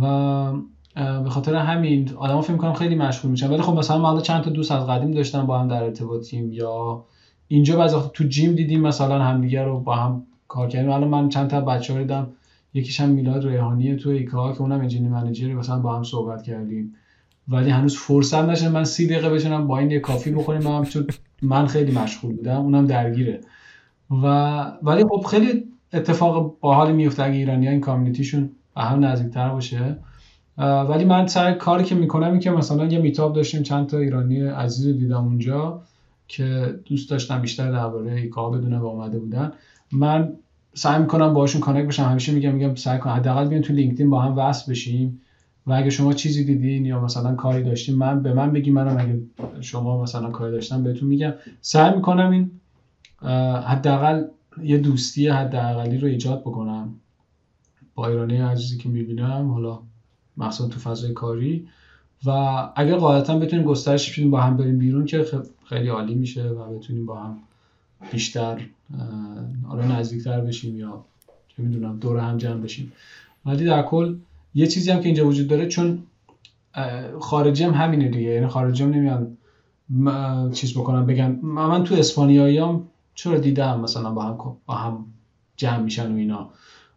[0.00, 0.52] و
[0.94, 3.50] به خاطر همین آدما فکر می‌کنم خیلی مشغول میشن.
[3.50, 7.04] ولی خب مثلا من چند تا دوست از قدیم داشتم با هم در ارتباطیم یا
[7.48, 10.90] اینجا بعضی تو جیم دیدیم مثلا همدیگه رو با هم کار کردیم.
[10.90, 12.26] الان من چند تا بچه‌ها دیدم
[12.74, 16.94] یکیش هم میلاد ریحانی تو ایکا که اونم انجینیر منیجر مثلا با هم صحبت کردیم.
[17.48, 21.06] ولی هنوز فرصت نشه من سی دقیقه بشنم با این یه coffee بخوریم هم چون
[21.42, 23.40] من خیلی مشغول بودم اونم درگیره.
[24.10, 24.26] و
[24.82, 29.48] ولی خب خیلی اتفاق باحالی میفته اگه ایرانی ها این community شون به هم نزدیکتر
[29.48, 29.96] باشه.
[30.58, 34.40] ولی من سر کاری که می‌کنم این که مثلا یه meetup داشتیم چند تا ایرانی
[34.40, 35.82] عزیز دیدم اونجا
[36.28, 39.52] که دوست داشتم بیشتر درباره IKEA بدونه و اومده بودن.
[39.92, 40.32] من
[40.74, 42.04] سعی می‌کنم باشون connect بشم.
[42.04, 45.20] همیشه میگم میگم سعی کن حداقل بیان تو LinkedIn با هم وصل بشیم
[45.66, 49.20] و اگه شما چیزی دیدین یا مثلا کاری داشتین من به من بگی منم اگه
[49.60, 51.32] شما مثلا کاری داشتم بهتون میگم.
[51.60, 52.50] سعی می‌کنم این
[53.62, 54.24] حداقل
[54.62, 56.94] یه دوستی حداقلی رو ایجاد بکنم.
[57.94, 59.78] با ایرانی عزیزی که می‌بینم حالا
[60.36, 61.68] مخصوصا تو فضای کاری.
[62.26, 62.30] و
[62.76, 65.26] اگر قاعدتا بتونیم گسترش بدیم با هم بریم بیرون که
[65.64, 67.38] خیلی عالی میشه و بتونیم با هم
[68.12, 68.60] بیشتر
[69.68, 71.04] حالا نزدیکتر بشیم یا
[71.48, 72.92] چه می‌دونم دور هم جمع بشیم.
[73.46, 74.16] ولی در کل
[74.54, 76.02] یه چیزی هم که اینجا وجود داره چون
[77.20, 78.30] خارجی هم همینه دیگه.
[78.30, 79.36] یعنی خارجی هم نمیان
[80.52, 82.82] چیز بکنم بگن من تو اسپانیایی هم
[83.14, 85.06] چرا دیدم مثلا با هم با هم
[85.56, 86.50] جمع میشن و اینا.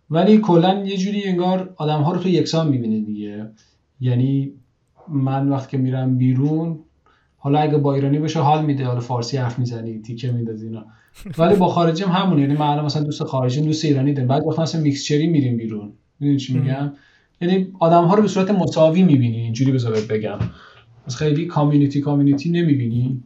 [0.09, 3.49] ولی کلا یه جوری انگار آدم ها رو تو یکسان می‌بینه دیگه.
[4.01, 4.53] یعنی
[5.07, 6.79] من وقتی که میرم بیرون
[7.43, 10.85] حالا اگه با ایرانی بشه حال میده حالا فارسی حرف می‌زنی تیکه میندازی اینا.
[11.37, 14.59] ولی با خارجی هم همونه یعنی من مثلا دوست خارجی دوست ایرانی دارم بعد وقت
[14.59, 15.91] مثلا میکسچری میریم بیرون.
[16.19, 16.91] می‌دونی چی میگم؟
[17.41, 20.39] یعنی آدم ها رو به صورت مساوی می‌بینی اینجوری بذار بگم.
[21.07, 23.23] از خیلی کامیونیتی کامیونیتی نمی‌بینی.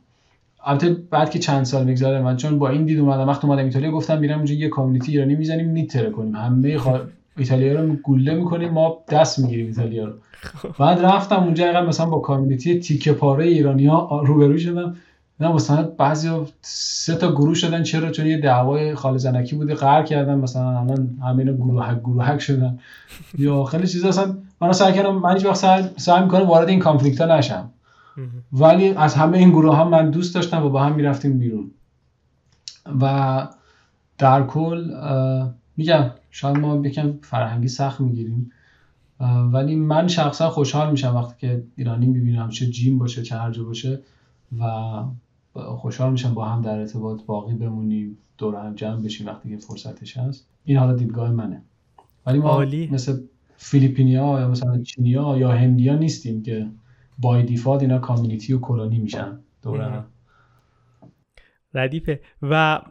[0.66, 3.92] البته بعد که چند سال میگذره من چون با این دید اومدم وقت اومدم ایتالیا
[3.92, 6.36] گفتم میرم اونجا یه کامیونیتی ایرانی می‌زنیم نیتره کنیم.
[6.36, 7.00] همه خوا...
[7.38, 10.14] ایتالیا رو گوله می‌کنیم ما دست می‌گیریم ایتالیا رو.
[10.80, 14.96] بعد رفتم اونجا اینقدر مثلا با کامیونیتی تیکه پاره ایرانی ها روبرو شدم.
[15.40, 16.30] نه مثلا بعضی
[16.62, 21.18] سه تا گروه شدن چرا؟ چون یه دعوای خال زنکی بوده قهر کردن مثلا الان
[21.24, 22.80] همه اینا گروهک گروهک شدن.
[23.38, 27.22] یا خیلی چیزا اصلا من سعی کردم من هیچ وقت سعی می‌کنم وارد این کانفلیکت
[27.22, 27.70] ها نشم
[28.54, 31.72] ولی از همه این گروه هم من دوست داشتم و با هم می‌رفتیم بیرون.
[33.02, 33.48] و
[34.18, 34.92] در کل
[35.78, 38.52] میگم شاید ما یکم فرهنگی سخت می‌گیریم.
[39.52, 44.00] ولی من شخصا خوشحال میشم وقتی که ایرانی می‌بینم چه جیم باشه چه هر باشه
[44.60, 44.66] و
[45.54, 50.18] خوشحال میشم با هم در ارتباط باقی بمونیم دور هم جمع بشیم وقتی که فرصتش
[50.18, 50.48] هست.
[50.64, 51.62] این حالا دیدگاه منه.
[52.26, 52.90] ولی ما عالی.
[52.92, 53.22] مثل
[53.58, 56.68] فیلیپینیا یا مثلا چینیا یا هندیا نیستیم که
[57.20, 60.04] بای دیفالت اینا کامیونیتی و کلونی میشن دور
[61.74, 62.22] ردیفه.
[62.42, 62.82] و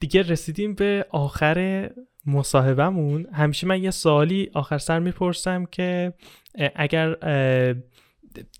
[0.00, 1.90] دیگه رسیدیم به آخر
[2.26, 6.12] مصاحبهمون همیشه من یه سوالی آخر سر می‌پرسم که
[6.74, 7.16] اگر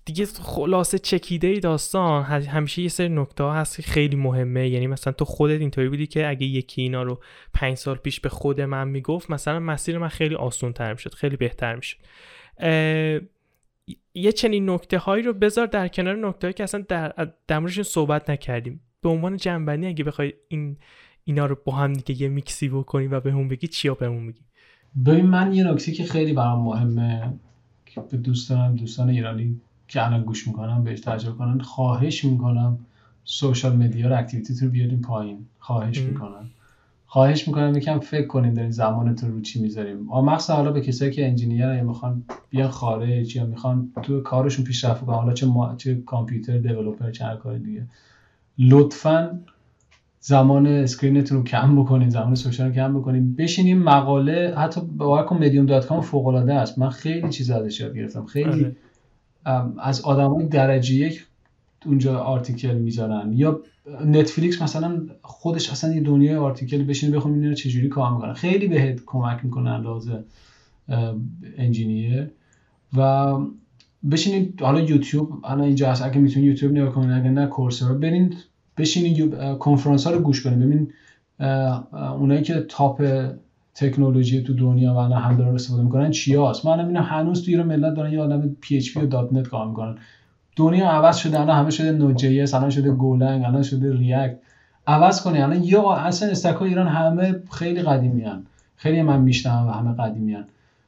[0.05, 4.69] دیگه خلاصه چکیده داستان همیشه یه سری نکته هست که خیلی مهمه.
[4.69, 7.21] یعنی مثلا تو خودت اینطوری بودی که اگه یکی اینا رو
[7.53, 11.37] پنج سال پیش به خود من می‌گفت مثلا مسیر من خیلی آسون تر می‌شد خیلی
[11.37, 11.97] بهتر می‌شد.
[14.13, 18.29] یه چنین نکته هایی رو بذار در کنار نکته هایی که اصلا در, در صحبت
[18.29, 18.81] نکردیم.
[19.01, 20.77] به عنوان جنبندی اگه بخوای این
[21.27, 24.27] اینا رو با هم دیگه یه میکسی بکنیم و به هم بگی چیا به هم
[24.27, 24.41] بگی؟
[25.05, 27.33] ببین من یه نکته که خیلی برام مهمه
[27.85, 32.79] که به دوستانم دوستان ایرانی که الان گوش می‌کنم بهش تجربه کنن خواهش می‌کنم
[33.23, 35.45] social media رو activity رو بیاریم پایین.
[35.59, 36.49] خواهش می‌کنم.
[37.07, 41.27] خواهش می‌کنم یکم فکر کنیم دارین زمانتون رو چی می‌ذاریم مخصوصا حالا به کسایی که
[41.27, 45.15] engineer یا می‌خوان بیان خارج یا می‌خوان تو کارشون پیشرفت کنن.
[45.15, 45.75] حالا چه ما...
[45.75, 47.87] چه کامپیوتر developer چه هر کار دیگه.
[48.59, 49.39] لطفا
[50.27, 53.35] زمان screen تون رو کم بکنین زمان social رو کم بکنین.
[53.35, 56.79] بشینیم مقاله حتی با Medium dot com فوق العاده است.
[56.79, 58.25] من خیلی چیز ازش یاد گرفتم.
[58.25, 58.65] خیلی
[59.45, 59.71] آره.
[59.79, 61.25] از آدمای درجه یک
[61.85, 63.33] اونجا article می‌ذارن.
[63.33, 63.59] یا
[64.05, 69.01] Netflix مثلا خودش اصلا یه دنیای article بشین بخون اینا چجوری کار می‌کنن خیلی بهت
[69.05, 70.23] کمک می‌کنن as
[71.57, 72.31] an engineer.
[72.97, 73.33] و
[74.11, 76.05] بشینید حالا یوتیوب الان اینجا هست.
[76.05, 78.33] اگه می‌تونید یوتیوب نگاه کنید اگه نه Coursera برین.
[78.77, 80.91] بشینید کنفرانس ها رو گوش کنید ببین
[81.91, 83.25] اونایی که top
[83.75, 87.51] technology تو دنیا و الان هم دارن استفاده می‌کنن چی هست من نمی‌دونم هنوز تو
[87.51, 89.95] ایران ملت دارن یه آدم PHP و .NET کار می‌کنن.
[90.55, 94.37] دنیا عوض شده الان همه شده Node.js الان شده Golang الان شده React
[94.87, 98.25] عوض کنه الان یا اصلا stack ایران همه خیلی قدیمی
[98.75, 100.37] خیلی من می‌شنوم و همه قدیمی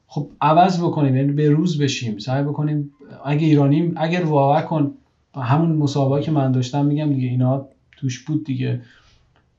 [0.08, 1.16] خب عوض بکنیم.
[1.16, 2.18] یعنی به روز بشیم.
[2.18, 2.92] سعی بکنیم.
[3.26, 4.94] اگه ایرانیم اگر واقعا کن
[5.36, 7.68] همون مصاحبه که من داشتم میگم دیگه اینا
[7.98, 8.82] توش بود دیگه.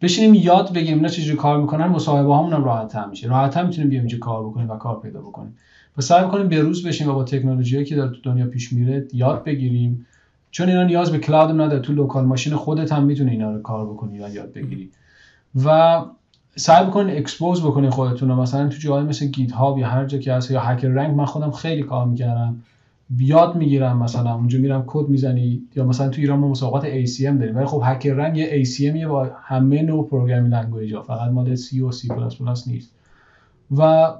[0.03, 3.29] بشینیم یاد بگیریم اینا چجوری کار می‌کنن مصاحبه هامون راحت هم میشه.
[3.29, 5.57] راحت هم می‌تونیم بیایم اینجا کار بکنیم و کار پیدا بکنیم.
[5.99, 9.09] و سعی بکنیم به روز بشیم و با تکنولوژی که داره تو دنیا پیش میره
[9.13, 10.07] یاد بگیریم.
[10.51, 13.87] چون اینا نیاز به cloud نداره تو local machine خودت هم می‌تونی اینا رو کار
[13.87, 14.91] بکنی و یاد بگیری.
[15.65, 16.01] و
[16.57, 18.41] سعی بکنین expose بکنین خودتون رو.
[18.41, 21.83] مثلا تو جایی مثل GitHub یا هر جا که هست یا HackerRank من خودم خیلی
[21.83, 22.63] کار می‌کردم.
[23.11, 27.57] یاد می‌گیرم مثلا اونجا میرم کد می‌زنی یا مثلا تو ایران ما مسابقات ACM داریم
[27.57, 31.93] ولی خب HackerRank یه ACM با همه نوع programming language ها فقط مال C و
[31.93, 32.95] C++ نیست.
[33.77, 34.13] و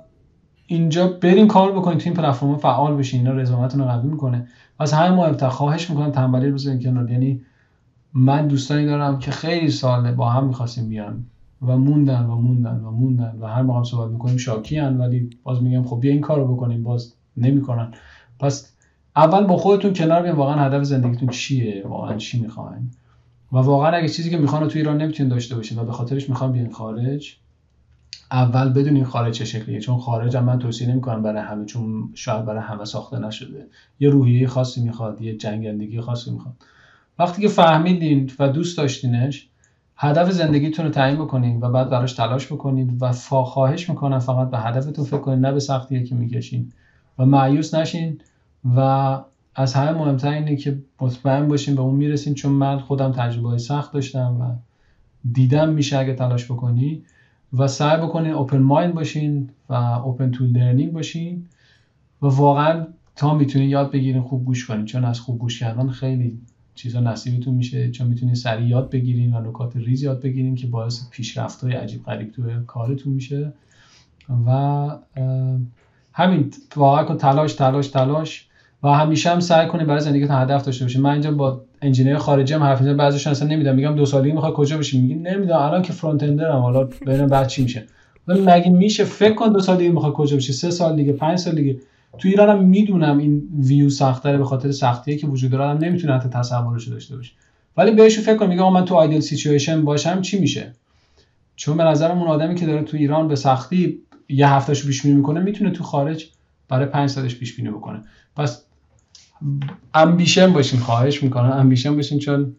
[0.67, 4.47] اینجا برین کار بکنید تو این پلتفرم فعال بشین اینا رزومتون رو قوی می‌کنه.
[4.81, 7.11] واسه همین مهمتر خواهش می‌کنم تنبلی بزنین کنار.
[7.11, 7.41] یعنی
[8.15, 11.25] من دوستانی دارم که خیلی ساله با هم می‌خواستیم بیان
[11.63, 15.83] و موندن و موندن و موندن و هر موقع صحبت می‌کنیم شاکی‌ان ولی باز میگم
[15.83, 17.93] خب بیا این کارو بکنیم باز نمی‌کنن.
[18.41, 18.78] پس
[19.19, 22.91] اول با خودتون کنار بیان واقعا هدف زندگیتون چیه؟ واقعا چی می‌خواین؟
[23.53, 26.53] و واقعا اگه چیزی که می‌خوان تو ایران نمی‌تونین داشته باشین و به خاطرش می‌خوان
[26.53, 27.37] بیان خارج
[28.31, 29.81] اول بدونین خارج چه شکلیه.
[29.81, 33.67] چون خارج هم من توصیه نمی‌کنم برای همه چون شاید برای همه ساخته نشده.
[34.01, 36.55] یه روحیه خاصی می‌خواد یه جنگندگی خاصی می‌خواد.
[37.19, 39.49] وقتی که فهمیدین و دوست داشتینش
[39.97, 44.59] هدف زندگیتون رو تعیین بکنید و بعد براش تلاش بکنید و خواهش می‌کنم فقط به
[44.59, 46.73] هدفتون فکر کنید نه به سختیه که می‌کشین.
[47.19, 48.21] و معیوس نشین.
[48.65, 48.81] و
[49.55, 53.93] از همه مهمتر اینه که مطمئن باشین به اون می‌رسین چون من خودم تجربه سخت
[53.93, 54.53] داشتم و
[55.33, 57.03] دیدم میشه اگه تلاش بکنی
[57.53, 61.47] و سعی بکنین اوپن مایند باشین و اوپن تو لرنینگ باشین
[62.23, 62.87] و واقعا
[63.17, 66.39] تا می‌تونین یاد بگیرین خوب گوش کنین چون از خوب گوش کردن خیلی
[66.75, 71.11] چیزا نصیبتون میشه چون می‌تونین سریع یاد بگیرین و نکات ریز یاد بگیرین که باعث
[71.11, 73.53] پیشرفت های عجیب غریب توی کارتون میشه.
[74.47, 74.51] و
[76.13, 78.48] همین واقعا تلاش تلاش تلاش.
[78.83, 82.55] و همیشه هم سعی کنید برای زندگیتون هدف داشته باشین من اینجا با engineer خارجی
[82.55, 82.97] هم حرف می‌زنم.
[82.97, 85.59] بعضیشون اصلا نمی‌دونم میگم دو سالی می‌خواد کجا بشین میگه نمی‌دونم.
[85.59, 86.61] الان که front-ender ام.
[86.61, 87.87] حالا ببینم بعد چی میشه.
[88.27, 91.55] مگه میشه فکر کن دو سال دیگه می‌خواد کجا بشی؟ سه سال دیگه پنج سال
[91.55, 91.81] دیگه.
[92.19, 95.65] تو ایران هم می‌دونم این ویو سختره به خاطر سختیه که وجود داره.
[95.65, 97.33] هم نمی‌تونه حتی تصورش داشته باشه
[97.77, 98.47] ولی بهش فکر کن.
[98.47, 100.73] میگه من تو ideal situation باشم چی میشه؟
[101.57, 103.99] چون به نظرم اون آدمی که داره تو ایران به سختی
[104.29, 106.27] یه هفتهشو پیش بینی می‌کنه می‌تونه تو خارج
[106.69, 108.01] برای پنج سالش پیش بینی بکنه.
[108.37, 108.65] پس
[109.95, 111.53] امبیشن باشین خواهش می‌کنم.
[111.53, 112.57] امبیشن باشین چون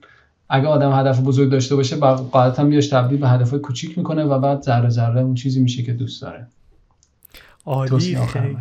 [0.49, 4.61] اگه آدم هدف بزرگ داشته باشه قاعدتا بیاش تبدیل به هدف کوچیک می‌کنه و بعد
[4.61, 6.47] ذره ذره اون چیزی میشه که دوست داره.
[7.65, 8.57] عالی خیلی.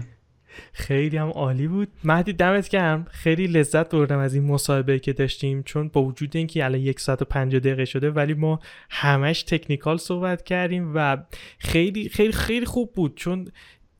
[0.73, 1.89] خیلی هم عالی بود.
[2.05, 3.07] مهدی دمت گرم.
[3.11, 7.23] خیلی لذت بردم از این مصاحبه که داشتیم چون با وجود اینکه الان یک ساعت
[7.23, 8.61] و پنج دقیقه شده ولی ما
[8.91, 11.17] همش technical صحبت کردیم و
[11.59, 13.17] خیلی خیلی خیلی خوب بود.
[13.17, 13.49] چون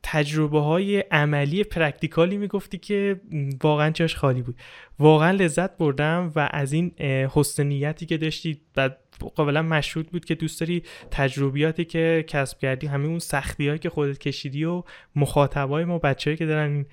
[0.03, 3.21] تجربه های عملی practical ی می‌گفتی که
[3.63, 4.55] واقعا جاش خالی بود.
[4.99, 6.91] واقعا لذت بردم و از این
[7.33, 8.89] حسن نیتی که داشتی و
[9.35, 13.89] کاملا مشهود بود که دوست داری تجربیاتی که کسب کردی همه اون سختی هایی که
[13.89, 14.83] خودت کشیدی و
[15.15, 16.85] مخاطبای ما بچههایی که دارن این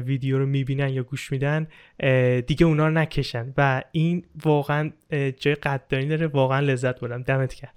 [0.00, 1.68] ویدیو رو می‌بینن یا گوش میدن
[2.40, 3.54] دیگه اونا رو نکشن.
[3.56, 4.90] و این واقعا
[5.36, 6.26] جای قدردانی داره.
[6.26, 7.22] واقعا لذت بردم.
[7.22, 7.74] دمت کرد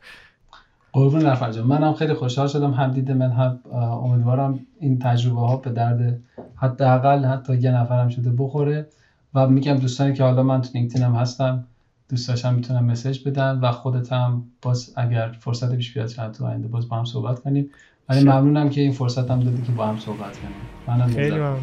[0.93, 2.71] قربون رفت منم خیلی خوشحال شدم.
[2.71, 3.59] هم دید من هم
[4.03, 6.19] امیدوارم این تجربه ها به درد
[6.55, 8.87] حداقل حتی یه نفرم شده بخوره.
[9.33, 11.63] و میگم دوستانی که حالا من تو لینکدین هم هستم
[12.09, 16.45] دوست داشتم می‌تونم مسیج بدن و خودت هم باز اگر فرصت پیش بیاد شاید تو
[16.45, 17.69] آینده باز با هم صحبت کنیم.
[18.09, 20.55] ولی ممنونم که این فرصت هم دادی که با هم صحبت کنیم.
[20.87, 21.59] منم خیلی ممنون.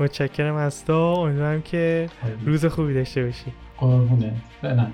[0.00, 0.92] متشکرم از تو.
[0.92, 2.08] امیدوارم که
[2.44, 3.52] روز خوبی داشته باشی.
[3.78, 4.32] قربونه.
[4.62, 4.86] فعلا